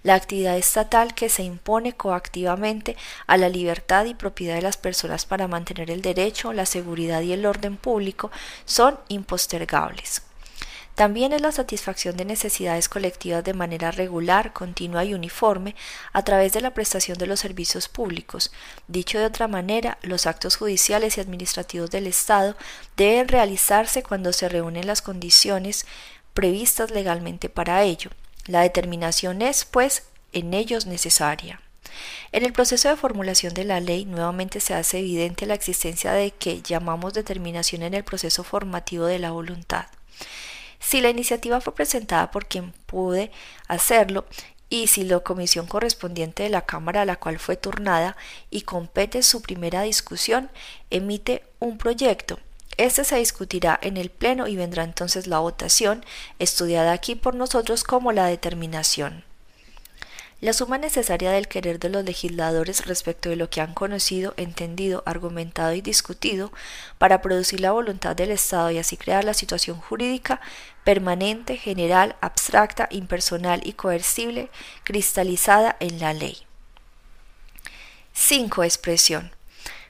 [0.05, 2.96] la actividad estatal que se impone coactivamente
[3.27, 7.33] a la libertad y propiedad de las personas para mantener el derecho, la seguridad y
[7.33, 8.31] el orden público,
[8.66, 10.22] son impostergables.
[10.96, 15.76] También es la satisfacción de necesidades colectivas de manera regular, continua y uniforme
[16.14, 18.50] a través de la prestación de los servicios públicos.
[18.88, 22.56] Dicho de otra manera, los actos judiciales y administrativos del Estado
[22.96, 25.85] deben realizarse cuando se reúnen las condiciones
[26.32, 28.11] previstas legalmente para ello.
[28.46, 31.61] La determinación es, pues, en ellos necesaria.
[32.32, 36.30] En el proceso de formulación de la ley nuevamente se hace evidente la existencia de
[36.30, 39.88] que llamamos determinación en el proceso formativo de la voluntad.
[40.80, 43.30] Si la iniciativa fue presentada por quien pude
[43.68, 44.26] hacerlo
[44.68, 48.16] y si la comisión correspondiente de la Cámara a la cual fue turnada
[48.50, 50.50] y compete su primera discusión,
[50.90, 52.38] emite un proyecto.
[52.76, 56.04] Este se discutirá en el Pleno y vendrá entonces la votación,
[56.38, 59.24] estudiada aquí por nosotros como la determinación.
[60.42, 65.03] La suma necesaria del querer de los legisladores respecto de lo que han conocido, entendido,
[65.07, 66.53] argumentado y discutido
[66.99, 70.42] para producir la voluntad del Estado y así crear la situación jurídica
[70.85, 74.51] permanente, general, abstracta, impersonal y coercible
[74.85, 76.37] cristalizada en la ley.
[78.12, 78.62] 5.
[78.62, 79.33] Expresión.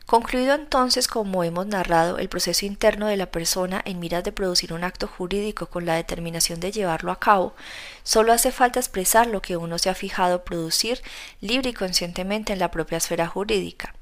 [0.07, 4.73] Concluido entonces, como hemos narrado, el proceso interno de la persona en miras de producir
[4.73, 7.57] un acto jurídico con la determinación de llevarlo a cabo,
[8.05, 11.03] solo hace falta expresar lo que uno se ha fijado producir
[11.41, 13.97] libre y conscientemente en la propia esfera jurídica.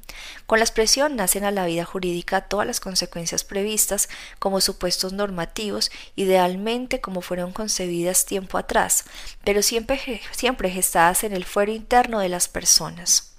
[0.45, 5.91] Con la expresión nacen a la vida jurídica todas las consecuencias previstas como supuestos normativos,
[6.17, 9.07] idealmente como fueron concebidas tiempo atrás,
[9.43, 13.34] pero siempre, siempre gestadas en el fuero interno de las personas.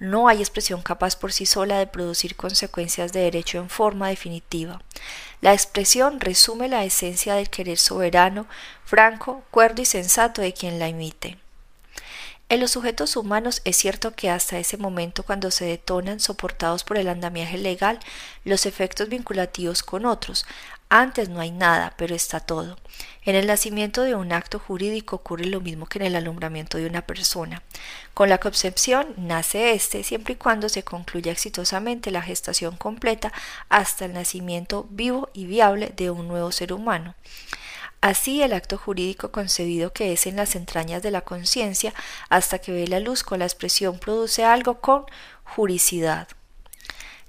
[0.00, 4.80] No hay expresión capaz por sí sola de producir consecuencias de derecho en forma definitiva.
[5.42, 8.46] La expresión resume la esencia del querer soberano,
[8.86, 11.36] franco, cuerdo y sensato de quien la imite.
[12.48, 16.96] En los sujetos humanos es cierto que hasta ese momento cuando se detonan soportados por
[16.96, 18.00] el andamiaje legal
[18.44, 20.46] los efectos vinculativos con otros,
[20.92, 22.76] Antes no hay nada, pero está todo.
[23.24, 26.86] En el nacimiento de un acto jurídico ocurre lo mismo que en el alumbramiento de
[26.86, 27.62] una persona.
[28.12, 33.32] Con la concepción nace éste siempre y cuando se concluya exitosamente la gestación completa
[33.68, 37.14] hasta el nacimiento vivo y viable de un nuevo ser humano.
[38.00, 41.94] Así el acto jurídico concebido que es en las entrañas de la conciencia
[42.30, 45.04] hasta que ve la luz con la expresión produce algo con
[45.44, 46.26] juricidad.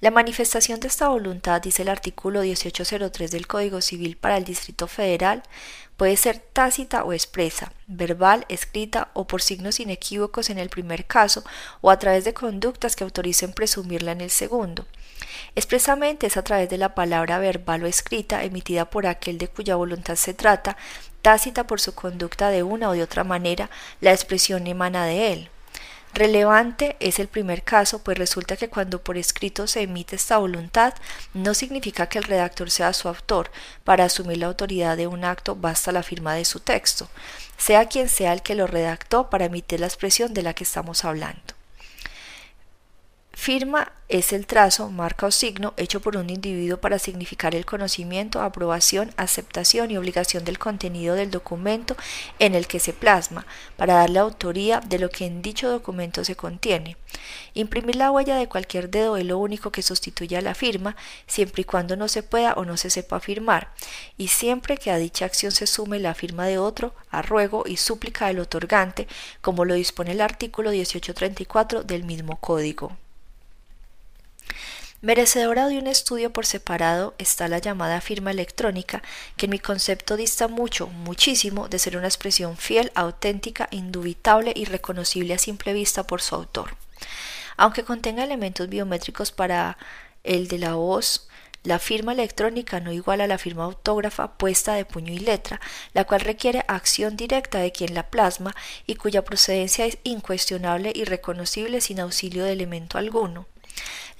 [0.02, 4.88] La manifestación de esta voluntad, dice el artículo 1803 del Código Civil para el Distrito
[4.88, 5.44] Federal,
[5.96, 11.44] puede ser tácita o expresa, verbal, escrita o por signos inequívocos en el primer caso
[11.82, 14.88] o a través de conductas que autoricen presumirla en el segundo.
[15.56, 19.76] Expresamente es a través de la palabra verbal o escrita emitida por aquel de cuya
[19.76, 20.78] voluntad se trata,
[21.22, 25.51] tácita por su conducta de una o de otra manera, la expresión emana de él.
[26.14, 30.94] Relevante es el primer caso, pues resulta que cuando por escrito se emite esta voluntad,
[31.34, 33.50] no significa que el redactor sea su autor.
[33.86, 37.08] Para asumir la autoridad de un acto basta la firma de su texto,
[37.58, 41.06] sea quien sea el que lo redactó para emitir la expresión de la que estamos
[41.06, 41.61] hablando.
[43.34, 48.42] Firma es el trazo, marca o signo hecho por un individuo para significar el conocimiento,
[48.42, 51.96] aprobación, aceptación y obligación del contenido del documento
[52.38, 56.36] en el que se plasma, para darle autoría de lo que en dicho documento se
[56.36, 56.98] contiene.
[57.54, 61.62] Imprimir la huella de cualquier dedo es lo único que sustituye a la firma, siempre
[61.62, 63.74] y cuando no se pueda o no se sepa firmar,
[64.18, 67.78] y siempre que a dicha acción se sume la firma de otro, a ruego y
[67.78, 69.08] súplica del otorgante,
[69.40, 72.92] como lo dispone el artículo 1834 del mismo código.
[75.02, 79.02] Merecedora de un estudio por separado está la llamada firma electrónica,
[79.36, 84.66] que en mi concepto dista mucho, muchísimo, de ser una expresión fiel, auténtica, indubitable y
[84.66, 86.76] reconocible a simple vista por su autor.
[87.58, 89.80] Aunque contenga elementos biométricos para
[90.24, 91.28] el de la voz,
[91.64, 95.62] la firma electrónica no iguala a la firma autógrafa puesta de puño y letra,
[95.94, 101.06] la cual requiere acción directa de quien la plasma y cuya procedencia es incuestionable y
[101.06, 103.48] reconocible sin auxilio de elemento alguno.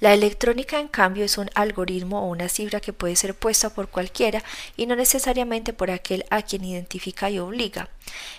[0.00, 3.88] La electrónica, en cambio, es un algoritmo o una cifra que puede ser puesta por
[3.88, 4.42] cualquiera
[4.76, 7.88] y no necesariamente por aquel a quien identifica y obliga.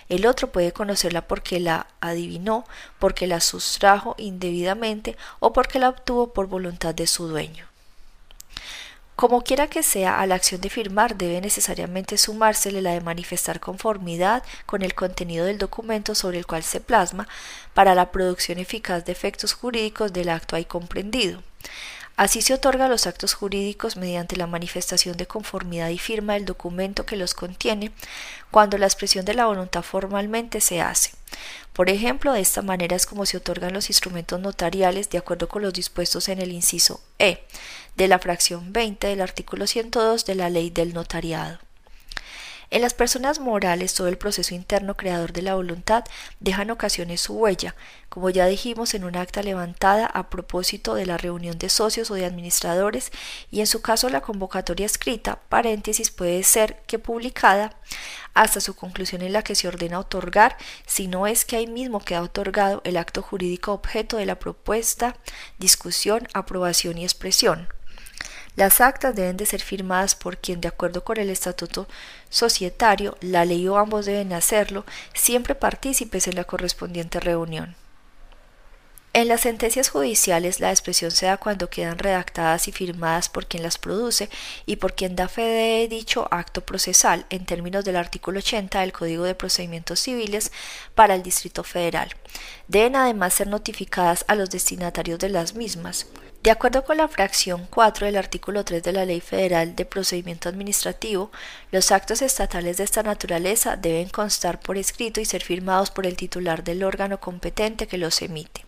[0.08, 2.64] El otro puede conocerla porque la adivinó,
[2.98, 7.73] porque la sustrajo indebidamente o porque la obtuvo por voluntad de su dueño.
[9.16, 13.60] Como quiera que sea, a la acción de firmar debe necesariamente sumársele la de manifestar
[13.60, 17.28] conformidad con el contenido del documento sobre el cual se plasma
[17.74, 21.42] para la producción eficaz de efectos jurídicos del acto ahí comprendido.
[22.16, 27.06] Así se otorga los actos jurídicos mediante la manifestación de conformidad y firma del documento
[27.06, 27.90] que los contiene,
[28.52, 31.10] cuando la expresión de la voluntad formalmente se hace.
[31.72, 35.62] Por ejemplo, de esta manera es como se otorgan los instrumentos notariales de acuerdo con
[35.62, 37.44] los dispuestos en el inciso E
[37.96, 41.58] de la fracción 20 del artículo 102 de la Ley del Notariado.
[42.70, 46.02] En las personas morales todo el proceso interno creador de la voluntad
[46.40, 47.76] deja en ocasiones su huella,
[48.08, 52.14] como ya dijimos en un acta levantada a propósito de la reunión de socios o
[52.14, 53.12] de administradores
[53.52, 57.76] y en su caso la convocatoria escrita, paréntesis puede ser que publicada
[58.32, 62.00] hasta su conclusión en la que se ordena otorgar, si no es que ahí mismo
[62.00, 65.16] queda otorgado el acto jurídico objeto de la propuesta,
[65.58, 67.68] discusión, aprobación y expresión.
[68.56, 71.88] Las actas deben de ser firmadas por quien, de acuerdo con el estatuto
[72.28, 77.74] societario, la ley o ambos deben hacerlo, siempre partícipes en la correspondiente reunión.
[79.16, 83.62] En las sentencias judiciales la expresión se da cuando quedan redactadas y firmadas por quien
[83.62, 84.28] las produce
[84.66, 88.92] y por quien da fe de dicho acto procesal en términos del artículo 80 del
[88.92, 90.50] Código de Procedimientos Civiles
[90.96, 92.08] para el Distrito Federal.
[92.66, 96.08] Deben además ser notificadas a los destinatarios de las mismas.
[96.42, 100.48] De acuerdo con la fracción 4 del artículo 3 de la Ley Federal de Procedimiento
[100.48, 101.30] Administrativo,
[101.70, 106.16] los actos estatales de esta naturaleza deben constar por escrito y ser firmados por el
[106.16, 108.66] titular del órgano competente que los emite.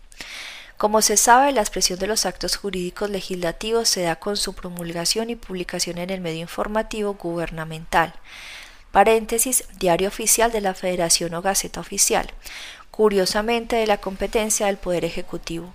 [0.77, 5.31] Como se sabe, la expresión de los actos jurídicos legislativos se da con su promulgación
[5.31, 8.13] y publicación en el medio informativo gubernamental.
[8.91, 12.31] Paréntesis, Diario Oficial de la Federación o Gaceta Oficial.
[12.91, 15.73] Curiosamente, de la competencia del Poder Ejecutivo.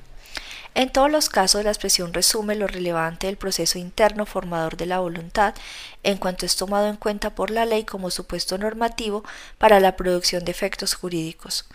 [0.74, 5.00] En todos los casos, la expresión resume lo relevante del proceso interno formador de la
[5.00, 5.54] voluntad,
[6.02, 9.22] en cuanto es tomado en cuenta por la ley como supuesto normativo
[9.58, 11.66] para la producción de efectos jurídicos.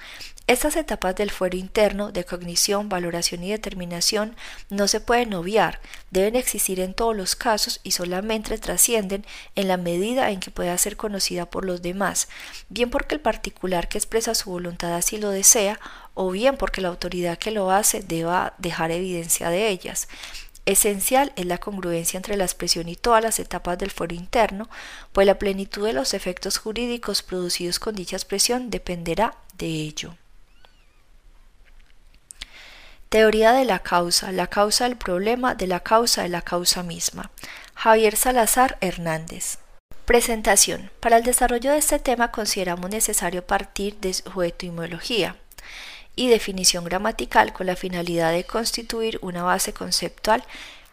[0.48, 4.38] Estas etapas del fuero interno de cognición, valoración y determinación
[4.70, 9.76] no se pueden obviar, deben existir en todos los casos y solamente trascienden en la
[9.76, 12.30] medida en que pueda ser conocida por los demás,
[12.70, 15.82] bien porque el particular que expresa su voluntad así lo desea,
[16.14, 20.08] o bien porque la autoridad que lo hace deba dejar evidencia de ellas.
[20.66, 24.70] Esencial es la congruencia entre la expresión y todas las etapas del fuero interno,
[25.12, 30.16] pues la plenitud de los efectos jurídicos producidos con dicha expresión dependerá de ello.
[33.10, 37.32] Teoría de la causa, la causa del problema de la causa de la causa misma.
[37.74, 39.60] Javier Salazar Hernández.
[40.04, 40.92] Presentación.
[41.00, 45.38] Para el desarrollo de este tema consideramos necesario partir de su etimología
[46.18, 50.44] y definición gramatical con la finalidad de constituir una base conceptual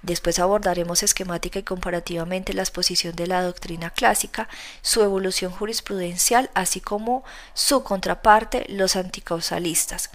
[0.04, 4.50] Después abordaremos esquemática y comparativamente la exposición de la doctrina clásica,
[4.82, 7.24] su evolución jurisprudencial, así como
[7.54, 10.10] su contraparte, los anticausalistas.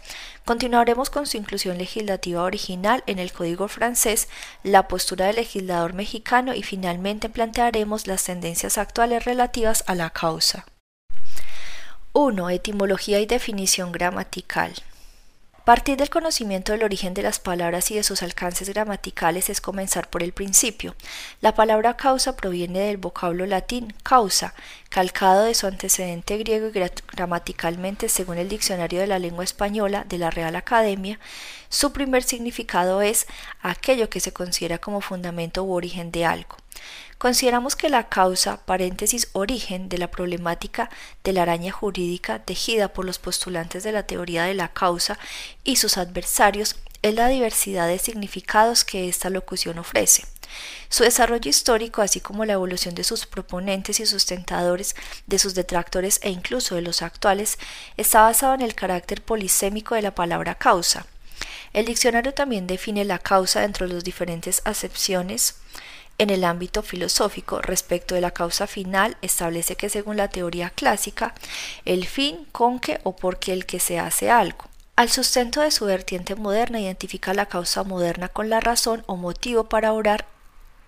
[0.46, 4.28] Continuaremos con su inclusión legislativa original en el Código francés,
[4.62, 10.68] la postura del legislador mexicano y finalmente plantearemos las tendencias actuales relativas a la causa.
[12.14, 12.50] 1.
[12.52, 14.72] Etimología y definición gramatical.
[15.70, 20.10] Partir del conocimiento del origen de las palabras y de sus alcances gramaticales es comenzar
[20.10, 20.96] por el principio.
[21.42, 24.56] La palabra causa proviene del vocablo latín causa,
[24.90, 30.18] calcado de su antecedente griego y gramaticalmente, según el Diccionario de la Lengua Española de
[30.18, 31.20] la Real Academia,
[31.70, 33.28] su primer significado es
[33.62, 36.58] aquello que se considera como fundamento u origen de algo.
[37.20, 40.90] Consideramos que la causa, paréntesis, origen de la problemática
[41.22, 45.20] de la araña jurídica tejida por los postulantes de la teoría de la causa
[45.66, 50.24] y sus adversarios es la diversidad de significados que esta locución ofrece.
[50.88, 54.96] Su desarrollo histórico, así como la evolución de sus proponentes y sustentadores,
[55.28, 57.60] de sus detractores e incluso de los actuales,
[57.98, 61.06] está basado en el carácter polisémico de la palabra causa.
[61.74, 65.56] El diccionario también define la causa dentro de las diferentes acepciones
[66.20, 71.34] en el ámbito filosófico, respecto de la causa final, establece que según la teoría clásica,
[71.86, 74.66] el fin con que o porque el que se hace algo.
[74.98, 79.70] Al sustento de su vertiente moderna identifica la causa moderna con la razón o motivo
[79.70, 80.28] para orar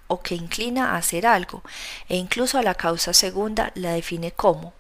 [0.08, 1.64] o que inclina a hacer algo,
[2.10, 4.74] e incluso a la causa segunda la define como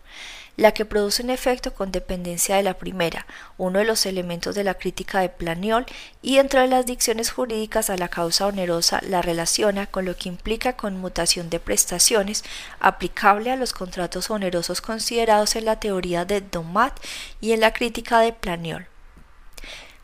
[0.57, 3.25] la que produce un efecto con dependencia de la primera,
[3.57, 5.85] uno de los elementos de la crítica de Planiol,
[6.21, 10.29] y dentro de las dicciones jurídicas a la causa onerosa la relaciona con lo que
[10.29, 12.43] implica conmutación de prestaciones
[12.79, 16.93] aplicable a los contratos onerosos considerados en la teoría de Domat
[17.39, 18.87] y en la crítica de Planiol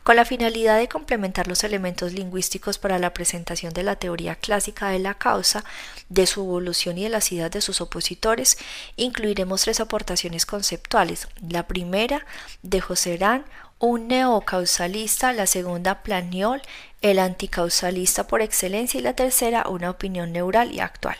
[0.08, 4.88] con la finalidad de complementar los elementos lingüísticos para la presentación de la teoría clásica
[4.88, 5.64] de la causa,
[6.08, 8.56] de su evolución y de las ideas de sus opositores,
[8.96, 11.28] incluiremos tres aportaciones conceptuales.
[11.46, 12.24] La primera,
[12.62, 13.44] de José Rán,
[13.80, 16.62] un neocausalista, la segunda, Planiol,
[17.02, 21.18] el anticausalista por excelencia, y la tercera, una opinión neural y actual.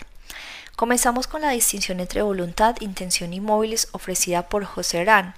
[0.77, 5.35] Comenzamos con la distinción entre voluntad, intención y móviles ofrecida por José Rán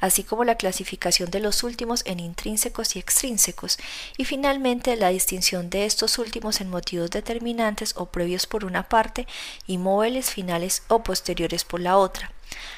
[0.00, 3.78] así como la clasificación de los últimos en intrínsecos y extrínsecos,
[4.16, 9.26] y finalmente la distinción de estos últimos en motivos determinantes o previos por una parte
[9.66, 12.32] y móviles finales o posteriores por la otra.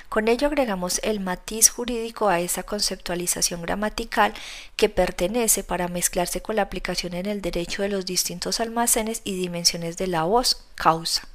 [0.08, 4.32] Con ello agregamos el matiz jurídico a esa conceptualización gramatical
[4.76, 9.34] que pertenece para mezclarse con la aplicación en el derecho de los distintos almacenes y
[9.34, 11.28] dimensiones de la voz causa.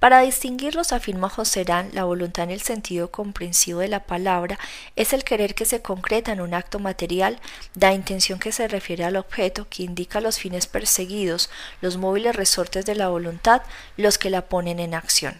[0.00, 4.58] Para distinguirlos, afirma Joserán, la voluntad en el sentido comprensivo de la palabra
[4.96, 7.38] es el querer que se concreta en un acto material,
[7.74, 11.50] da intención que se refiere al objeto, que indica los fines perseguidos,
[11.82, 13.60] los móviles resortes de la voluntad,
[13.98, 15.38] los que la ponen en acción.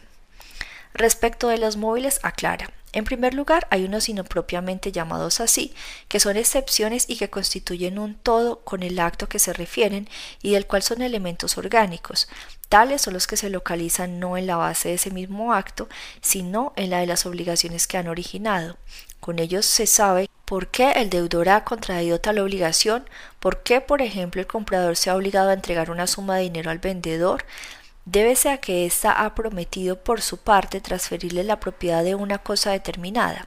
[0.93, 2.71] Respecto de los móviles, aclara.
[2.93, 5.73] En primer lugar, hay unos propiamente llamados así,
[6.09, 10.07] que son excepciones y que constituyen un todo con el acto que se refieren
[10.43, 12.29] y del cual son elementos orgánicos.
[12.71, 15.89] Tales son los que se localizan no en la base de ese mismo acto,
[16.21, 18.77] sino en la de las obligaciones que han originado.
[19.19, 23.11] Con ellos se sabe por qué el deudor ha contraído tal obligación,
[23.41, 26.71] por qué, por ejemplo, el comprador se ha obligado a entregar una suma de dinero
[26.71, 27.45] al vendedor,
[28.11, 32.73] débese a que ésta ha prometido por su parte transferirle la propiedad de una cosa
[32.73, 33.47] determinada.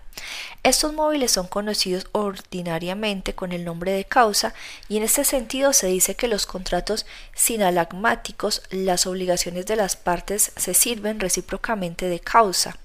[0.61, 4.53] Estos móviles son conocidos ordinariamente con el nombre de causa
[4.87, 7.05] y en este sentido se dice que los contratos
[7.35, 12.77] sinalagmáticos, las obligaciones de las partes se sirven recíprocamente de causa.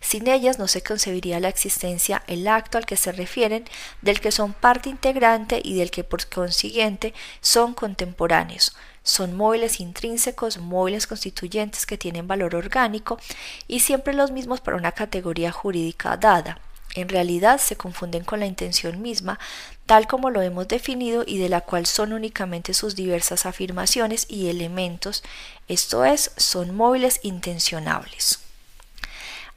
[0.00, 3.64] Sin ellas no se concebiría la existencia el acto al que se refieren,
[4.00, 8.76] del que son parte integrante y del que por consiguiente son contemporáneos
[9.06, 13.20] son móviles intrínsecos, móviles constituyentes que tienen valor orgánico
[13.68, 16.58] y siempre los mismos para una categoría jurídica dada.
[16.96, 19.38] En realidad se confunden con la intención misma,
[19.86, 24.48] tal como lo hemos definido y de la cual son únicamente sus diversas afirmaciones y
[24.48, 25.22] elementos,
[25.68, 28.40] esto es, son móviles intencionables.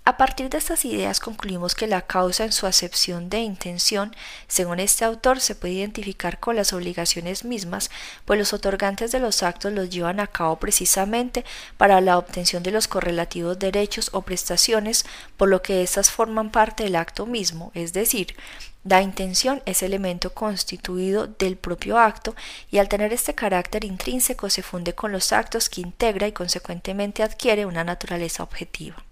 [0.10, 4.16] A partir de estas ideas concluimos que la causa en su acepción de intención,
[4.48, 7.92] según este autor, se puede identificar con las obligaciones mismas,
[8.26, 11.46] pues los otorgantes de los actos los llevan a cabo precisamente
[11.78, 15.06] para la obtención de los correlativos derechos o prestaciones,
[15.38, 18.36] por lo que éstas forman parte del acto mismo, es decir,
[18.84, 22.36] la intención es elemento constituido del propio acto
[22.72, 27.22] y al tener este carácter intrínseco se funde con los actos que integra y consecuentemente
[27.22, 29.06] adquiere una naturaleza objetiva.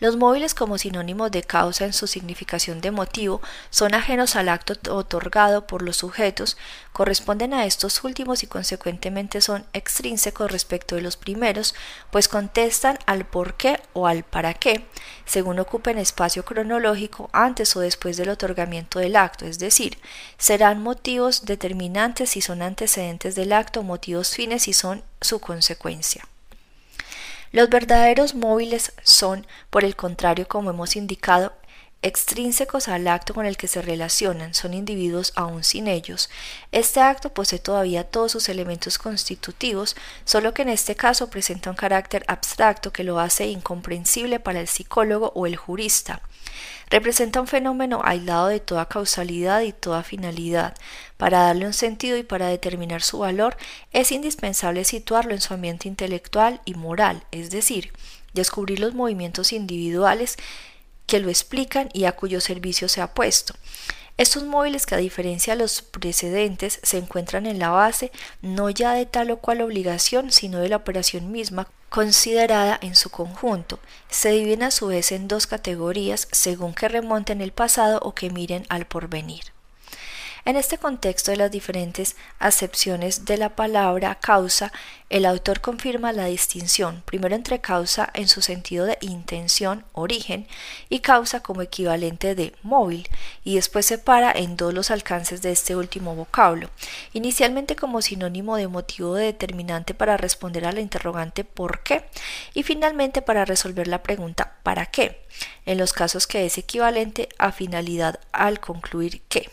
[0.00, 3.40] Los móviles como sinónimos de causa en su significación de motivo
[3.70, 6.56] son ajenos al acto otorgado por los sujetos,
[6.92, 11.76] corresponden a estos últimos y consecuentemente son extrínsecos respecto de los primeros,
[12.10, 14.84] pues contestan al por qué o al para qué,
[15.26, 19.98] según ocupen espacio cronológico antes o después del otorgamiento del acto, es decir,
[20.38, 26.24] serán motivos determinantes si son antecedentes del acto, motivos fines si son su consecuencia.
[27.54, 31.52] Los verdaderos móviles son, por el contrario, como hemos indicado,
[32.04, 36.28] extrínsecos al acto con el que se relacionan, son individuos aún sin ellos.
[36.70, 39.96] Este acto posee todavía todos sus elementos constitutivos,
[40.26, 44.68] solo que en este caso presenta un carácter abstracto que lo hace incomprensible para el
[44.68, 46.20] psicólogo o el jurista.
[46.90, 50.74] Representa un fenómeno aislado de toda causalidad y toda finalidad.
[51.16, 53.56] Para darle un sentido y para determinar su valor
[53.92, 57.94] es indispensable situarlo en su ambiente intelectual y moral, es decir,
[58.34, 60.36] descubrir los movimientos individuales
[61.06, 63.54] que lo explican y a cuyo servicio se ha puesto.
[64.16, 68.92] Estos móviles que a diferencia de los precedentes se encuentran en la base no ya
[68.92, 73.80] de tal o cual obligación, sino de la operación misma considerada en su conjunto.
[74.08, 78.30] Se dividen a su vez en dos categorías según que remonten el pasado o que
[78.30, 79.53] miren al porvenir.
[80.46, 84.72] En este contexto de las diferentes acepciones de la palabra causa,
[85.08, 90.46] el autor confirma la distinción, primero entre causa en su sentido de intención, origen,
[90.90, 93.08] y causa como equivalente de móvil,
[93.42, 96.68] y después separa en dos los alcances de este último vocablo,
[97.14, 102.04] inicialmente como sinónimo de motivo determinante para responder a la interrogante ¿por qué?
[102.52, 105.24] y finalmente para resolver la pregunta ¿para qué?
[105.64, 109.48] en los casos que es equivalente a finalidad al concluir que.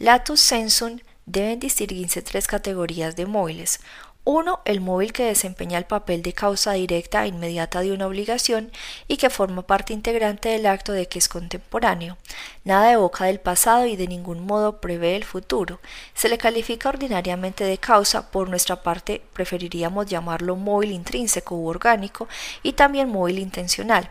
[0.00, 3.80] Latus sensum deben distinguirse tres categorías de móviles.
[4.24, 8.72] Uno, el móvil que desempeña el papel de causa directa e inmediata de una obligación
[9.08, 12.16] y que forma parte integrante del acto de que es contemporáneo.
[12.64, 15.80] Nada evoca del pasado y de ningún modo prevé el futuro.
[16.14, 22.26] Se le califica ordinariamente de causa, por nuestra parte preferiríamos llamarlo móvil intrínseco u orgánico
[22.62, 24.08] y también móvil intencional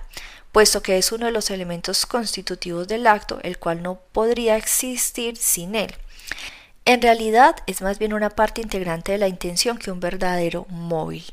[0.51, 5.37] puesto que es uno de los elementos constitutivos del acto, el cual no podría existir
[5.37, 5.93] sin él.
[6.85, 11.23] En realidad es más bien una parte integrante de la intención que un verdadero móvil.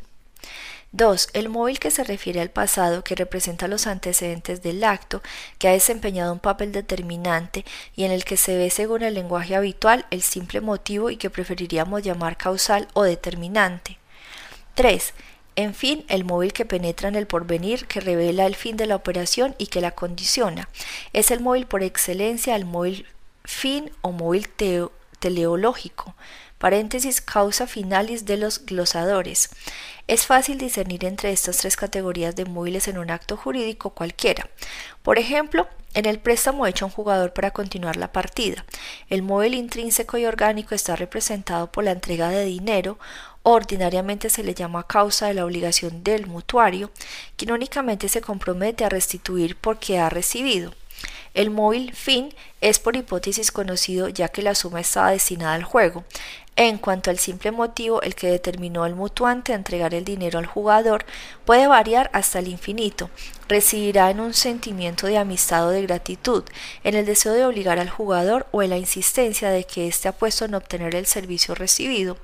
[0.92, 1.28] 2.
[1.34, 5.22] El móvil que se refiere al pasado, que representa los antecedentes del acto,
[5.58, 7.64] que ha desempeñado un papel determinante
[7.94, 11.28] y en el que se ve según el lenguaje habitual el simple motivo y que
[11.28, 13.98] preferiríamos llamar causal o determinante.
[14.74, 15.12] 3.
[15.56, 18.94] En fin, el móvil que penetra en el porvenir, que revela el fin de la
[18.94, 20.68] operación y que la condiciona.
[21.14, 23.06] Es el móvil por excelencia, el móvil
[23.42, 24.48] fin o móvil
[25.18, 26.14] teleológico.
[26.58, 29.50] Paréntesis causa finalis de los glosadores.
[30.08, 34.48] Es fácil discernir entre estas tres categorías de móviles en un acto jurídico cualquiera.
[35.02, 38.64] Por ejemplo, en el préstamo hecho a un jugador para continuar la partida,
[39.08, 42.98] el móvil intrínseco y orgánico está representado por la entrega de dinero
[43.48, 46.90] ordinariamente se le llama causa de la obligación del mutuario,
[47.36, 50.74] quien únicamente se compromete a restituir porque ha recibido.
[51.36, 56.02] El móvil fin es por hipótesis conocido ya que la suma estaba destinada al juego.
[56.56, 61.04] En cuanto al simple motivo, el que determinó al mutuante entregar el dinero al jugador
[61.44, 63.10] puede variar hasta el infinito.
[63.50, 66.42] Residirá en un sentimiento de amistad o de gratitud,
[66.84, 70.12] en el deseo de obligar al jugador o en la insistencia de que éste ha
[70.12, 72.16] puesto en obtener el servicio recibido.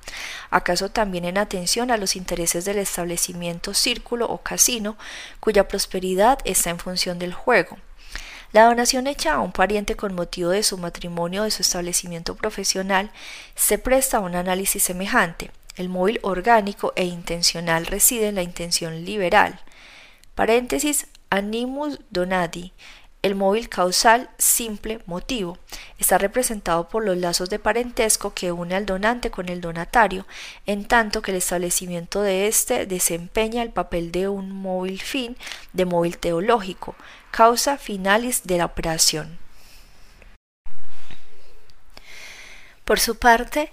[0.48, 4.96] ¿Acaso también en atención a los intereses del establecimiento círculo o casino,
[5.38, 7.76] cuya prosperidad está en función del juego?
[8.52, 12.34] La donación hecha a un pariente con motivo de su matrimonio o de su establecimiento
[12.34, 13.10] profesional
[13.54, 15.50] se presta a un análisis semejante.
[15.76, 19.58] El móvil orgánico e intencional reside en la intención liberal.
[20.34, 22.74] Paréntesis, animus donati.
[23.22, 25.56] El móvil causal simple motivo
[25.98, 30.26] está representado por los lazos de parentesco que une al donante con el donatario,
[30.66, 35.36] en tanto que el establecimiento de éste desempeña el papel de un móvil fin
[35.72, 36.96] de móvil teológico,
[37.32, 39.38] causa finalis de la operación.
[42.84, 43.72] Por su parte,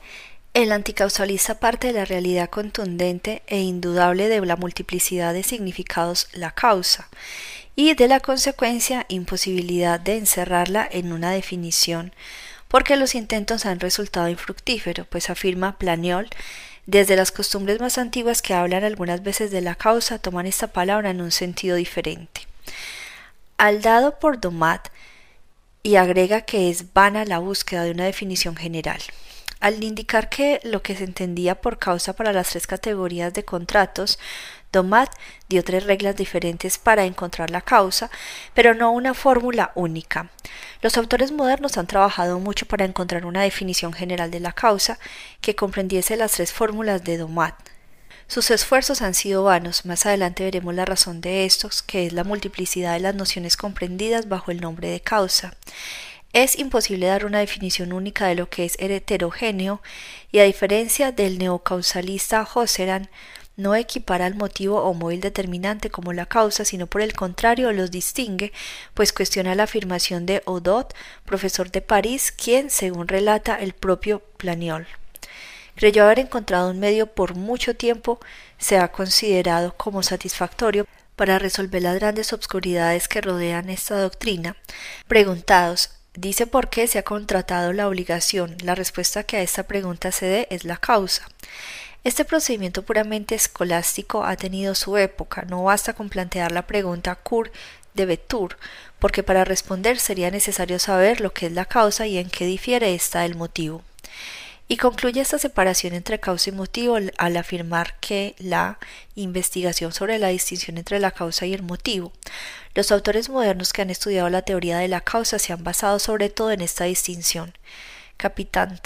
[0.54, 6.50] El anticausalista parte de la realidad contundente e indudable de la multiplicidad de significados la
[6.52, 7.08] causa
[7.76, 12.14] y de la consecuencia imposibilidad de encerrarla en una definición,
[12.68, 16.30] porque los intentos han resultado infructíferos, pues afirma Planiol,
[16.88, 21.12] desde las costumbres más antiguas que hablan algunas veces de la causa, toman esta palabra
[21.12, 22.42] en un sentido diferente.
[23.60, 24.88] Al dado por Domat,
[25.84, 29.02] y agrega que es vana la búsqueda de una definición general.
[29.60, 34.18] Al indicar que lo que se entendía por causa para las tres categorías de contratos,
[34.72, 35.12] Domat
[35.50, 38.10] dio tres reglas diferentes para encontrar la causa,
[38.54, 40.30] pero no una fórmula única.
[40.82, 45.00] Los autores modernos han trabajado mucho para encontrar una definición general de la causa
[45.42, 47.56] que comprendiese las tres fórmulas de Domat.
[48.30, 52.24] Sus esfuerzos han sido vanos, más adelante veremos la razón de estos, que es la
[52.24, 55.56] multiplicidad de las nociones comprendidas bajo el nombre de causa.
[56.32, 59.82] Es imposible dar una definición única de lo que es heterogéneo
[60.32, 63.10] y a diferencia del neocausalista Hosseran,
[63.58, 67.90] no equipara el motivo o móvil determinante como la causa, sino por el contrario los
[67.90, 68.54] distingue,
[68.94, 70.94] pues cuestiona la afirmación de Odot,
[71.26, 74.86] profesor de París, quien, según relata el propio Planiol,
[75.80, 78.20] creyó haber encontrado un medio por mucho tiempo
[78.58, 84.58] se ha considerado como satisfactorio para resolver las grandes obscuridades que rodean esta doctrina.
[85.08, 88.58] Preguntados Dice por qué se ha contratado la obligación.
[88.62, 91.26] La respuesta que a esta pregunta se dé es la causa.
[92.04, 95.44] Este procedimiento puramente escolástico ha tenido su época.
[95.44, 97.54] No basta con plantear la pregunta cur
[97.94, 98.58] de Betur,
[98.98, 102.96] porque para responder sería necesario saber lo que es la causa y en qué difiere
[102.96, 103.82] esta del motivo
[104.72, 108.78] y concluye esta separación entre causa y motivo al afirmar que la
[109.16, 112.14] investigación sobre la distinción entre la causa y el motivo.
[112.76, 116.30] Los autores modernos que han estudiado la teoría de la causa se han basado sobre
[116.30, 117.52] todo en esta distinción.
[118.16, 118.80] Capitán,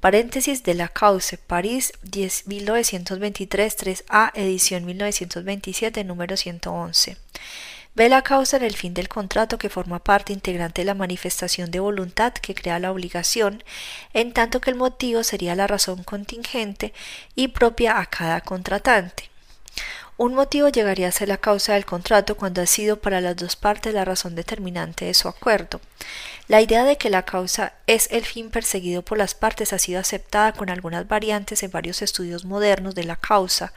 [0.00, 7.18] paréntesis de la causa, París 10, 1923, 3A, edición 1927, número 111
[7.96, 11.70] ve la causa en el fin del contrato que forma parte integrante de la manifestación
[11.70, 13.64] de voluntad que crea la obligación,
[14.12, 16.92] en tanto que el motivo sería la razón contingente
[17.34, 19.30] y propia a cada contratante.
[20.18, 23.56] Un motivo llegaría a ser la causa del contrato cuando ha sido para las dos
[23.56, 25.80] partes la razón determinante de su acuerdo.
[26.48, 30.00] La idea de que la causa es el fin perseguido por las partes ha sido
[30.00, 33.74] aceptada con algunas variantes en varios estudios modernos de la causa,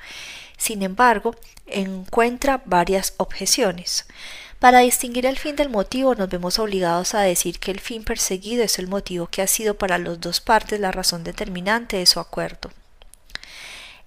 [0.59, 1.35] sin embargo,
[1.65, 4.05] encuentra varias objeciones.
[4.59, 8.61] Para distinguir el fin del motivo nos vemos obligados a decir que el fin perseguido
[8.63, 12.19] es el motivo que ha sido para las dos partes la razón determinante de su
[12.19, 12.69] acuerdo.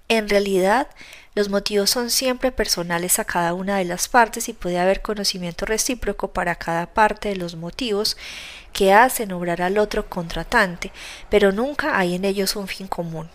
[0.09, 0.89] En realidad,
[1.35, 5.65] los motivos son siempre personales a cada una de las partes y puede haber conocimiento
[5.65, 8.19] recíproco para cada parte de los motivos
[8.73, 10.93] que hacen obrar al otro contratante,
[11.29, 13.29] pero nunca hay en ellos un fin común.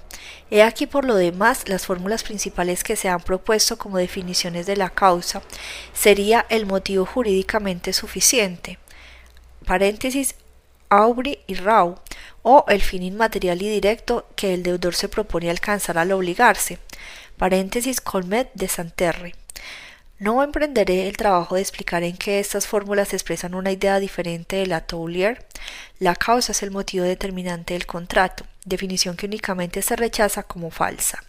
[0.49, 4.75] He aquí por lo demás las fórmulas principales que se han propuesto como definiciones de
[4.75, 5.41] la causa
[5.93, 8.79] sería el motivo jurídicamente suficiente.
[9.65, 10.35] Paréntesis
[10.89, 11.99] Aubry y Rau,
[12.43, 16.79] o el fin inmaterial y directo que el deudor se propone alcanzar al obligarse
[17.37, 19.35] paréntesis Colmet de Santerre.
[20.19, 24.65] No emprenderé el trabajo de explicar en qué estas fórmulas expresan una idea diferente de
[24.65, 25.45] la Toulier.
[25.99, 31.23] La causa es el motivo determinante del contrato, definición que únicamente se rechaza como falsa.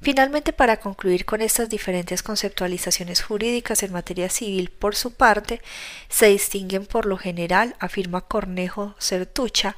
[0.00, 5.60] Finalmente, para concluir con estas diferentes conceptualizaciones jurídicas en materia civil, por su parte,
[6.08, 9.76] se distinguen por lo general, afirma Cornejo Certucha,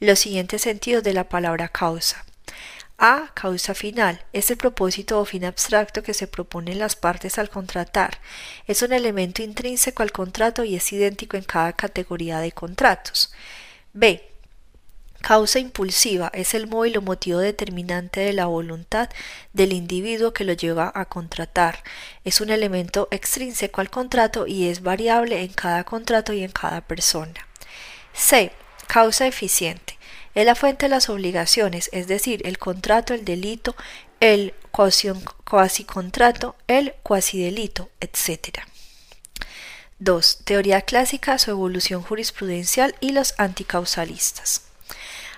[0.00, 2.24] los siguientes sentidos de la palabra causa.
[3.02, 3.30] A.
[3.32, 4.22] Causa final.
[4.34, 8.18] Es el propósito o fin abstracto que se proponen las partes al contratar.
[8.66, 13.32] Es un elemento intrínseco al contrato y es idéntico en cada categoría de contratos.
[13.94, 14.22] B.
[15.22, 19.08] Causa impulsiva es el móvil o motivo determinante de la voluntad
[19.54, 21.82] del individuo que lo lleva a contratar.
[22.24, 26.82] Es un elemento extrínseco al contrato y es variable en cada contrato y en cada
[26.82, 27.46] persona.
[28.12, 28.52] C.
[28.86, 29.99] Causa eficiente
[30.34, 33.74] es la fuente de las obligaciones, es decir, el contrato, el delito,
[34.20, 38.60] el cuasi contrato, el cuasi delito, etc.
[39.98, 40.38] 2.
[40.44, 44.62] Teoría clásica, su evolución jurisprudencial y los anticausalistas.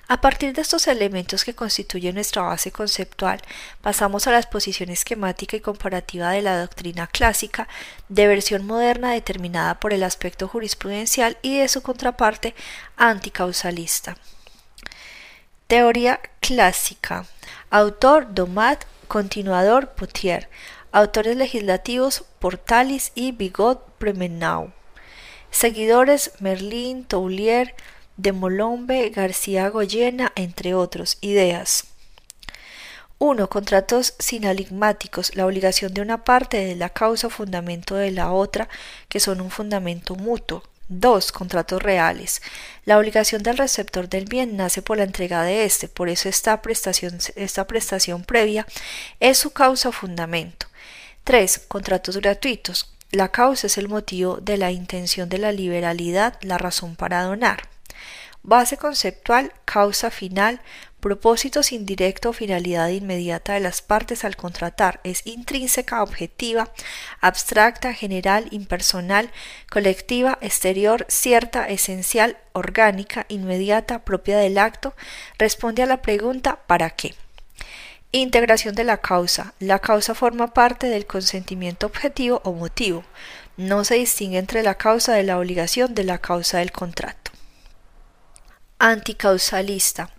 [0.09, 3.41] A partir de estos elementos que constituyen nuestra base conceptual,
[3.81, 7.67] pasamos a la exposición esquemática y comparativa de la doctrina clásica,
[8.09, 12.55] de versión moderna determinada por el aspecto jurisprudencial y de su contraparte
[12.97, 14.17] anticausalista.
[15.73, 17.25] Teoría clásica.
[17.71, 20.51] Autor Domat, continuador Potier.
[20.93, 24.71] Autores legislativos Portalis y Bigot Premenau.
[25.51, 27.75] Seguidores Merlin, Toulier,
[28.19, 31.17] de Molombe, García Goyena, entre otros.
[31.23, 31.85] Ideas.
[33.17, 33.49] 1.
[33.49, 35.35] Contratos sinaligmáticos.
[35.37, 38.69] La obligación de una parte es la causa o fundamento de la otra,
[39.09, 40.65] que son un fundamento mutuo.
[41.01, 41.33] 2.
[41.33, 42.43] Contratos reales.
[42.85, 46.61] La obligación del receptor del bien nace por la entrega de éste, por eso esta
[46.63, 48.67] prestación, esta prestación previa
[49.21, 50.67] es su causa o fundamento.
[51.25, 51.61] 3.
[51.69, 52.93] Contratos gratuitos.
[53.11, 57.69] La causa es el motivo de la intención de la liberalidad, la razón para donar.
[58.45, 60.61] Base conceptual, causa final,
[60.99, 65.01] propósitos indirecto o finalidad inmediata de las partes al contratar.
[65.05, 66.73] Es intrínseca, objetiva,
[67.21, 69.31] abstracta, general, impersonal,
[69.71, 74.95] colectiva, exterior, cierta, esencial, orgánica, inmediata, propia del acto.
[75.39, 77.15] Responde a la pregunta ¿para qué?
[78.11, 79.55] Integración de la causa.
[79.61, 83.05] La causa forma parte del consentimiento objetivo o motivo.
[83.57, 87.22] No se distingue entre la causa de la obligación de la causa del contrato.
[88.85, 90.11] Anticausalista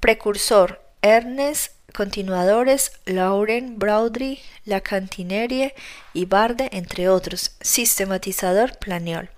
[0.00, 5.74] Precursor Ernest, continuadores Lauren, Braudry, La Cantinerie
[6.14, 7.56] y Barde, entre otros.
[7.60, 9.28] Sistematizador Planiol.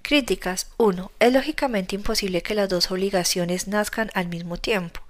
[0.00, 1.12] Críticas 1.
[1.20, 5.02] Es lógicamente imposible que las dos obligaciones nazcan al mismo tiempo.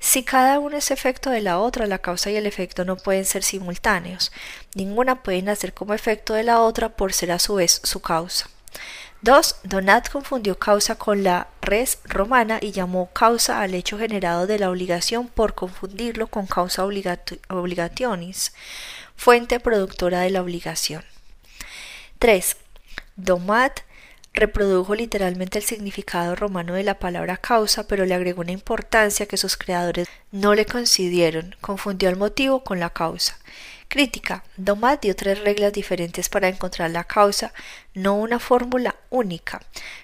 [0.00, 3.26] Si cada una es efecto de la otra, la causa y el efecto no pueden
[3.26, 4.32] ser simultáneos.
[4.74, 8.48] Ninguna puede nacer como efecto de la otra por ser a su vez su causa.
[9.22, 9.56] 2.
[9.62, 14.68] Donat confundió causa con la res romana y llamó causa al hecho generado de la
[14.68, 18.52] obligación por confundirlo con causa obligationis,
[19.14, 21.04] fuente productora de la obligación.
[22.18, 22.56] 3.
[23.16, 23.80] Domat
[24.34, 29.36] reprodujo literalmente el significado romano de la palabra causa, pero le agregó una importancia que
[29.36, 33.38] sus creadores no le concedieron, confundió el motivo con la causa.
[33.92, 34.42] Crítica.
[34.56, 37.52] Domat dio tres reglas diferentes para encontrar la causa,
[37.92, 39.60] no una fórmula única.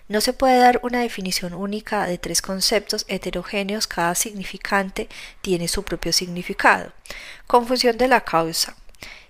[0.08, 5.08] No se puede dar una definición única de tres conceptos heterogéneos, cada significante
[5.40, 6.92] tiene su propio significado.
[7.46, 8.76] Confusión de la causa.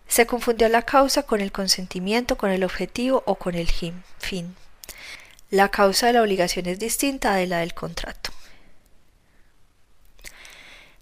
[0.08, 4.56] Se confundió la causa con el consentimiento, con el objetivo o con el fin.
[5.50, 8.32] La causa de la obligación es distinta de la del contrato.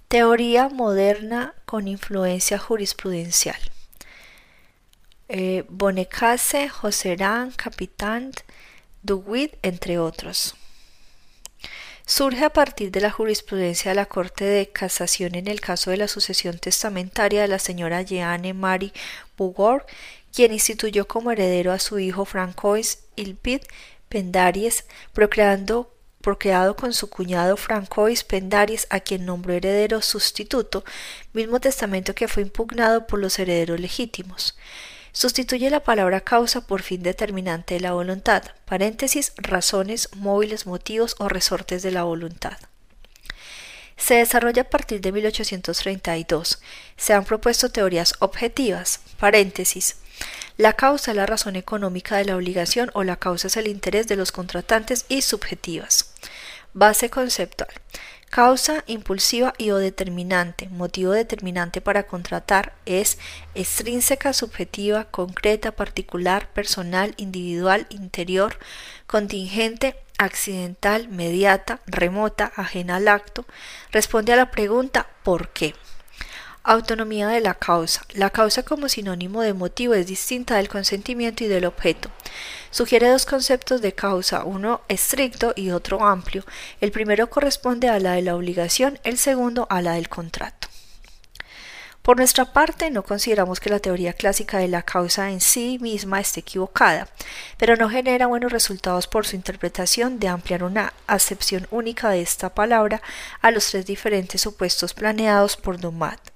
[0.09, 3.59] Teoría moderna con influencia jurisprudencial.
[5.29, 8.31] Eh, Bonecase, Joserán, Capitán,
[9.03, 10.55] Duguid, entre otros.
[12.05, 15.97] Surge a partir de la jurisprudencia de la Corte de Casación en el caso de
[15.97, 18.93] la sucesión testamentaria de la señora Jeanne Marie
[19.37, 19.87] Bugor,
[20.33, 23.63] quien instituyó como heredero a su hijo Francois Ilpid
[24.09, 25.96] Pendaries, procreando
[26.27, 30.85] procreado con su cuñado Francois Pendaries, a quien nombró heredero sustituto,
[31.33, 34.59] mismo testamento que fue impugnado por los herederos legítimos.
[35.13, 41.29] Sustituye la palabra causa por fin determinante de la voluntad, paréntesis, razones, móviles, motivos o
[41.29, 42.59] resortes de la voluntad.
[43.97, 46.61] Se desarrolla a partir de 1832.
[46.97, 49.99] Se han propuesto teorías objetivas, paréntesis,
[50.57, 54.09] la causa es la razón económica de la obligación o la causa es el interés
[54.09, 56.15] de los contratantes y subjetivas.
[56.73, 57.71] Base conceptual.
[58.31, 63.19] Causa impulsiva y o determinante, motivo determinante para contratar es
[63.55, 68.59] extrínseca, subjetiva, concreta, particular, personal, individual, interior,
[69.07, 73.45] contingente, accidental, mediata, remota, ajena al acto.
[73.93, 75.75] Responde a la pregunta ¿por qué?
[76.69, 78.03] Autonomía de la causa.
[78.13, 82.11] La causa como sinónimo de motivo es distinta del consentimiento y del objeto.
[82.73, 86.45] Sugiere dos conceptos de causa, uno estricto y otro amplio.
[86.81, 90.67] El primero corresponde a la de la obligación, el segundo a la del contrato.
[92.03, 96.19] Por nuestra parte, no consideramos que la teoría clásica de la causa en sí misma
[96.19, 97.07] esté equivocada,
[97.59, 102.53] pero no genera buenos resultados por su interpretación de ampliar una acepción única de esta
[102.53, 103.03] palabra
[103.41, 106.36] a los tres diferentes supuestos planeados por Dumat.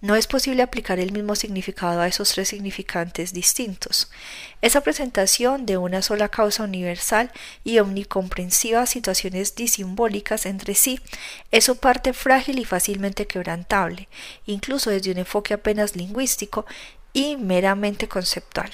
[0.00, 4.08] No es posible aplicar el mismo significado a esos tres significantes distintos.
[4.62, 7.32] Esa presentación de una sola causa universal
[7.64, 11.00] y omnicomprensiva situaciones disimbólicas entre sí
[11.50, 14.08] es su parte frágil y fácilmente quebrantable,
[14.46, 16.64] incluso desde un enfoque apenas lingüístico
[17.12, 18.70] y meramente conceptual.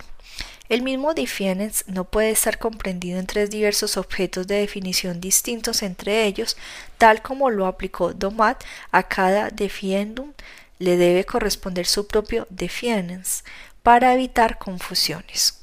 [0.68, 6.24] El mismo defiance no puede estar comprendido en tres diversos objetos de definición distintos entre
[6.24, 6.56] ellos,
[6.98, 10.32] tal como lo aplicó Domat a cada defiendum
[10.78, 13.44] le debe corresponder su propio defiance
[13.82, 15.60] para evitar confusiones.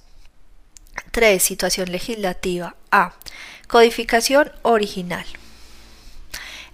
[1.12, 1.41] 3.
[1.41, 2.76] Situación legislativa.
[2.91, 3.14] A.
[3.68, 5.26] Codificación original.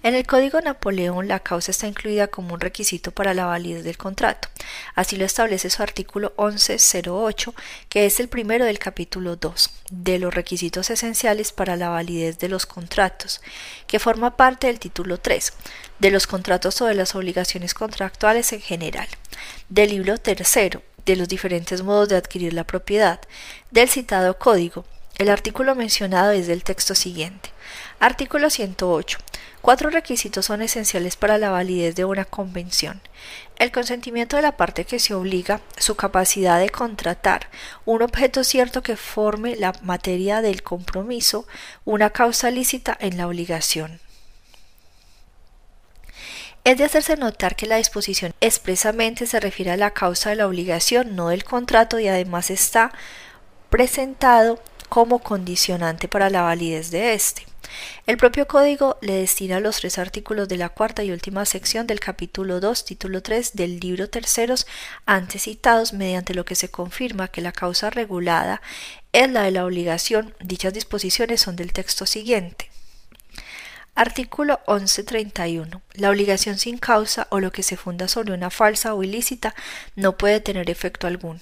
[0.03, 3.97] En el Código Napoleón la causa está incluida como un requisito para la validez del
[3.97, 4.47] contrato.
[4.95, 7.53] Así lo establece su artículo 1108,
[7.89, 12.47] que es el primero del capítulo 2 de los requisitos esenciales para la validez de
[12.47, 13.41] los contratos,
[13.87, 15.51] que forma parte del título 3
[15.99, 19.07] de los contratos o de las obligaciones contractuales en general,
[19.67, 23.19] del libro tercero de los diferentes modos de adquirir la propiedad,
[23.71, 24.85] del citado código.
[25.17, 27.49] El artículo mencionado es del texto siguiente.
[27.99, 29.17] Artículo 108.
[29.67, 33.01] Cuatro requisitos son esenciales para la validez de una convención.
[33.59, 37.49] El consentimiento de la parte que se obliga, su capacidad de contratar,
[37.83, 41.45] un objeto cierto que forme la materia del compromiso,
[41.83, 43.99] una causa lícita en la obligación.
[46.63, 50.47] Es de hacerse notar que la disposición expresamente se refiere a la causa de la
[50.47, 52.93] obligación, no del contrato, y además está
[53.69, 57.45] presentado como condicionante para la validez de éste.
[58.05, 61.99] El propio código le destina los tres artículos de la cuarta y última sección del
[61.99, 64.67] capítulo 2, título 3 del libro terceros
[65.05, 68.61] antes citados, mediante lo que se confirma que la causa regulada
[69.11, 70.33] es la de la obligación.
[70.39, 72.69] Dichas disposiciones son del texto siguiente.
[73.95, 75.81] Artículo 1131.
[75.95, 79.55] La obligación sin causa o lo que se funda sobre una falsa o ilícita
[79.95, 81.41] no puede tener efecto alguno.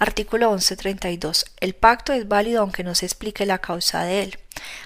[0.00, 1.44] Artículo 1132.
[1.60, 4.38] El pacto es válido aunque no se explique la causa de él.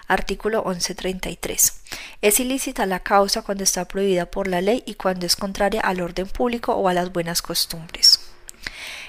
[0.09, 1.83] Artículo 1133.
[2.21, 6.01] Es ilícita la causa cuando está prohibida por la ley y cuando es contraria al
[6.01, 8.29] orden público o a las buenas costumbres.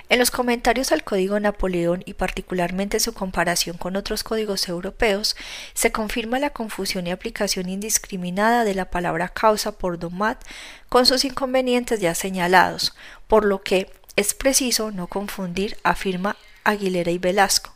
[0.07, 5.35] En los comentarios al Código Napoleón y particularmente su comparación con otros códigos europeos,
[5.73, 10.39] se confirma la confusión y aplicación indiscriminada de la palabra causa por Domat
[10.87, 12.95] con sus inconvenientes ya señalados,
[13.27, 17.73] por lo que es preciso no confundir, afirma Aguilera y Velasco,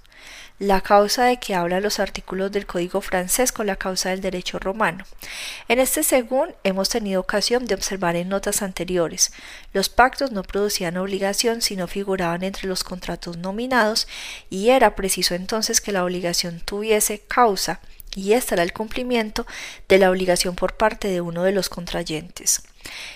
[0.58, 4.60] la causa de que hablan los artículos del Código francés con la causa del derecho
[4.60, 5.06] romano.
[5.68, 9.32] En este según hemos tenido ocasión de observar en notas anteriores,
[9.74, 14.08] los pactos no producían obligación sino figuraban entre los contratos nominados
[14.50, 17.80] y era preciso entonces que la obligación tuviese causa
[18.16, 19.46] y era el cumplimiento
[19.88, 22.64] de la obligación por parte de uno de los contrayentes.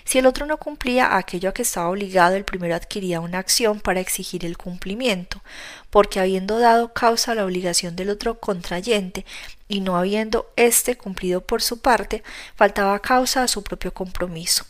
[0.04, 3.80] Si el otro no cumplía aquello a que estaba obligado, el primero adquiría una acción
[3.80, 5.42] para exigir el cumplimiento,
[5.90, 9.26] porque habiendo dado causa a la obligación del otro contrayente
[9.68, 12.24] y no habiendo éste cumplido por su parte,
[12.56, 14.66] faltaba causa a su propio compromiso.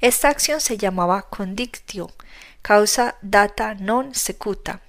[0.00, 2.10] Esta acción se llamaba condictio,
[2.62, 4.80] causa data non secuta,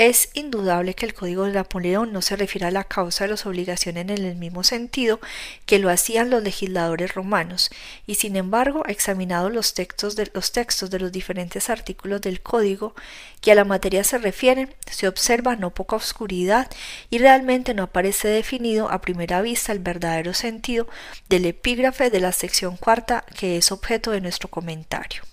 [0.00, 3.44] es indudable que el Código de Napoleón no se refiere a la causa de las
[3.44, 5.20] obligaciones en el mismo sentido
[5.66, 7.70] que lo hacían los legisladores romanos,
[8.06, 12.94] y sin embargo, examinados los textos de los textos de los diferentes artículos del Código
[13.42, 16.70] que a la materia se refieren, se observa no poca oscuridad
[17.10, 20.88] y realmente no aparece definido a primera vista el verdadero sentido
[21.28, 25.29] del epígrafe de la sección cuarta que es objeto de nuestro comentario.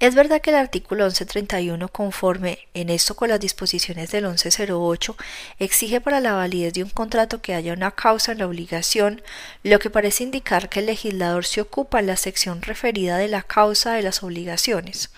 [0.00, 5.14] Es verdad que el artículo 1131, conforme en esto con las disposiciones del 1108,
[5.58, 9.20] exige para la validez de un contrato que haya una causa en la obligación,
[9.62, 13.42] lo que parece indicar que el legislador se ocupa en la sección referida de la
[13.42, 15.10] causa de las obligaciones.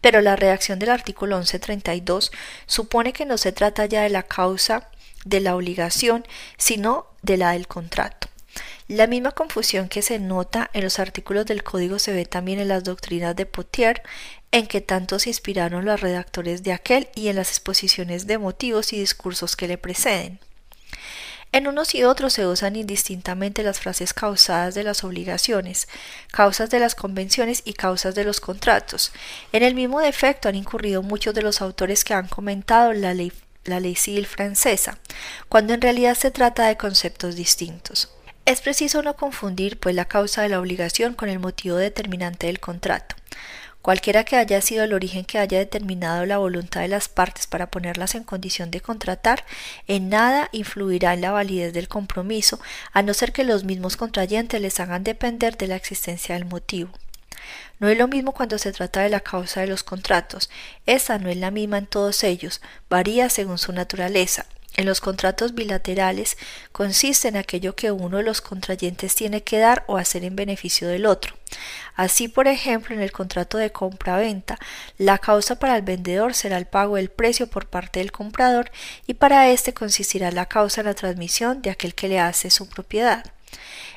[0.00, 2.30] Pero la redacción del artículo 1132
[2.66, 4.90] supone que no se trata ya de la causa
[5.24, 6.24] de la obligación,
[6.56, 8.19] sino de la del contrato.
[8.90, 12.66] La misma confusión que se nota en los artículos del código se ve también en
[12.66, 14.02] las doctrinas de Potier,
[14.50, 18.92] en que tanto se inspiraron los redactores de aquel y en las exposiciones de motivos
[18.92, 20.40] y discursos que le preceden.
[21.52, 25.86] En unos y otros se usan indistintamente las frases causadas de las obligaciones,
[26.32, 29.12] causas de las convenciones y causas de los contratos.
[29.52, 33.32] En el mismo defecto han incurrido muchos de los autores que han comentado la ley,
[33.66, 34.98] la ley civil francesa,
[35.48, 38.10] cuando en realidad se trata de conceptos distintos.
[38.50, 42.58] Es preciso no confundir, pues, la causa de la obligación con el motivo determinante del
[42.58, 43.14] contrato.
[43.80, 47.70] Cualquiera que haya sido el origen que haya determinado la voluntad de las partes para
[47.70, 49.44] ponerlas en condición de contratar,
[49.86, 52.58] en nada influirá en la validez del compromiso,
[52.92, 56.90] a no ser que los mismos contrayentes les hagan depender de la existencia del motivo.
[57.78, 60.50] No es lo mismo cuando se trata de la causa de los contratos.
[60.86, 64.46] Esa no es la misma en todos ellos, varía según su naturaleza,
[64.76, 66.38] en los contratos bilaterales
[66.72, 70.88] consiste en aquello que uno de los contrayentes tiene que dar o hacer en beneficio
[70.88, 71.34] del otro.
[71.96, 74.58] Así, por ejemplo, en el contrato de compra-venta,
[74.96, 78.70] la causa para el vendedor será el pago del precio por parte del comprador
[79.06, 82.68] y para éste consistirá la causa en la transmisión de aquel que le hace su
[82.68, 83.24] propiedad.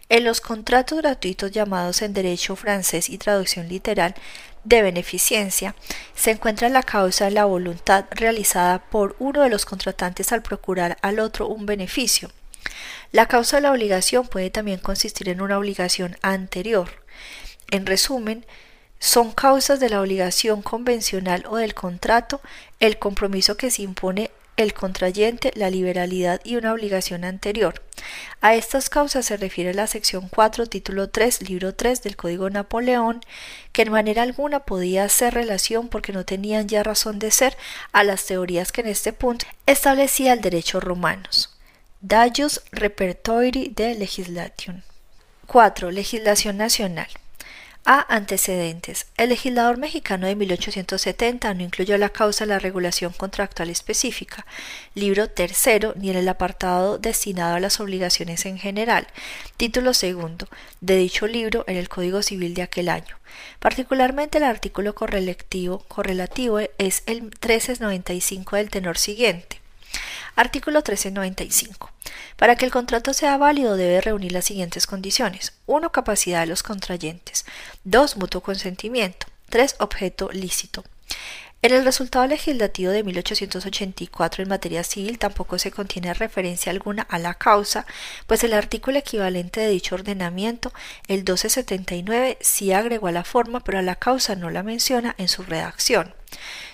[0.09, 4.15] En los contratos gratuitos llamados en derecho francés y traducción literal
[4.63, 5.75] de beneficencia,
[6.15, 10.97] se encuentra la causa de la voluntad realizada por uno de los contratantes al procurar
[11.01, 12.31] al otro un beneficio.
[13.11, 16.89] La causa de la obligación puede también consistir en una obligación anterior.
[17.69, 18.45] En resumen,
[18.99, 22.39] son causas de la obligación convencional o del contrato
[22.79, 27.81] el compromiso que se impone el contrayente, la liberalidad y una obligación anterior.
[28.41, 33.21] A estas causas se refiere la sección 4, título 3, libro 3 del Código Napoleón,
[33.71, 37.57] que en manera alguna podía hacer relación porque no tenían ya razón de ser
[37.91, 41.57] a las teorías que en este punto establecía el derecho romanos.
[42.01, 44.83] Dallus Repertori de Legislation.
[45.47, 45.91] 4.
[45.91, 47.07] Legislación nacional.
[47.85, 48.15] A.
[48.15, 49.07] Antecedentes.
[49.17, 54.45] El legislador mexicano de 1870 no incluyó la causa la regulación contractual específica,
[54.95, 59.07] libro tercero, ni en el apartado destinado a las obligaciones en general,
[59.57, 60.47] título segundo,
[60.79, 63.17] de dicho libro en el Código Civil de aquel año.
[63.59, 69.62] Particularmente el artículo correlativo es el 1395 del tenor siguiente.
[70.35, 71.91] Artículo 1395.
[72.37, 75.53] Para que el contrato sea válido debe reunir las siguientes condiciones.
[75.67, 75.91] 1.
[75.91, 77.45] Capacidad de los contrayentes.
[77.83, 78.17] 2.
[78.17, 79.27] Mutuo consentimiento.
[79.49, 79.75] 3.
[79.79, 80.83] Objeto lícito.
[81.63, 87.17] En el resultado legislativo de 1884 en materia civil tampoco se contiene referencia alguna a
[87.19, 87.85] la causa,
[88.27, 90.73] pues el artículo equivalente de dicho ordenamiento,
[91.07, 95.29] el 1279, sí agregó a la forma, pero a la causa no la menciona en
[95.29, 96.13] su redacción.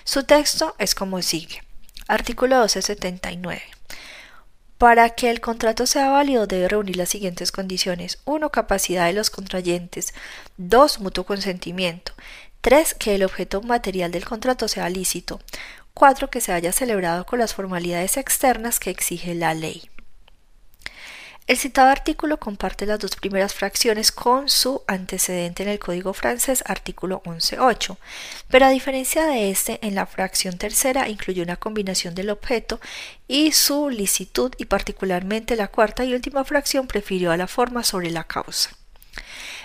[0.02, 1.62] Su texto es como sigue.
[2.10, 3.62] Artículo 1279.
[4.78, 8.18] Para que el contrato sea válido debe reunir las siguientes condiciones.
[8.24, 8.50] 1.
[8.50, 10.12] Capacidad de los contrayentes.
[10.56, 10.98] 2.
[10.98, 12.12] Mutuo consentimiento.
[12.62, 12.94] 3.
[12.94, 15.40] Que el objeto material del contrato sea lícito.
[15.94, 16.30] 4.
[16.30, 19.88] Que se haya celebrado con las formalidades externas que exige la ley.
[21.46, 26.62] El citado artículo comparte las dos primeras fracciones con su antecedente en el Código francés,
[26.66, 27.96] artículo 11.8,
[28.48, 32.80] pero a diferencia de este, en la fracción tercera incluye una combinación del objeto
[33.26, 38.10] y su licitud y particularmente la cuarta y última fracción prefirió a la forma sobre
[38.10, 38.70] la causa.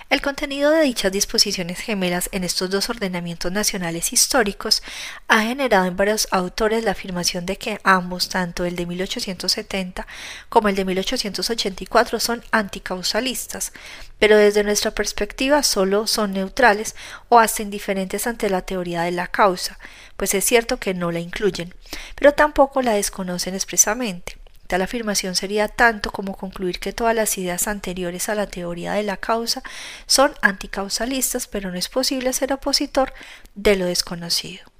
[0.08, 4.84] El contenido de dichas disposiciones gemelas en estos dos ordenamientos nacionales históricos
[5.26, 10.06] ha generado en varios autores la afirmación de que ambos, tanto el de 1870
[10.48, 13.72] como el de 1884, son anticausalistas,
[14.20, 16.94] pero desde nuestra perspectiva solo son neutrales
[17.28, 19.76] o hasta indiferentes ante la teoría de la causa,
[20.16, 21.74] pues es cierto que no la incluyen,
[22.14, 24.35] pero tampoco la desconocen expresamente.
[24.66, 29.02] Tal afirmación sería tanto como concluir que todas las ideas anteriores a la teoría de
[29.02, 29.62] la causa
[30.06, 33.12] son anticausalistas, pero no es posible ser opositor
[33.54, 34.75] de lo desconocido.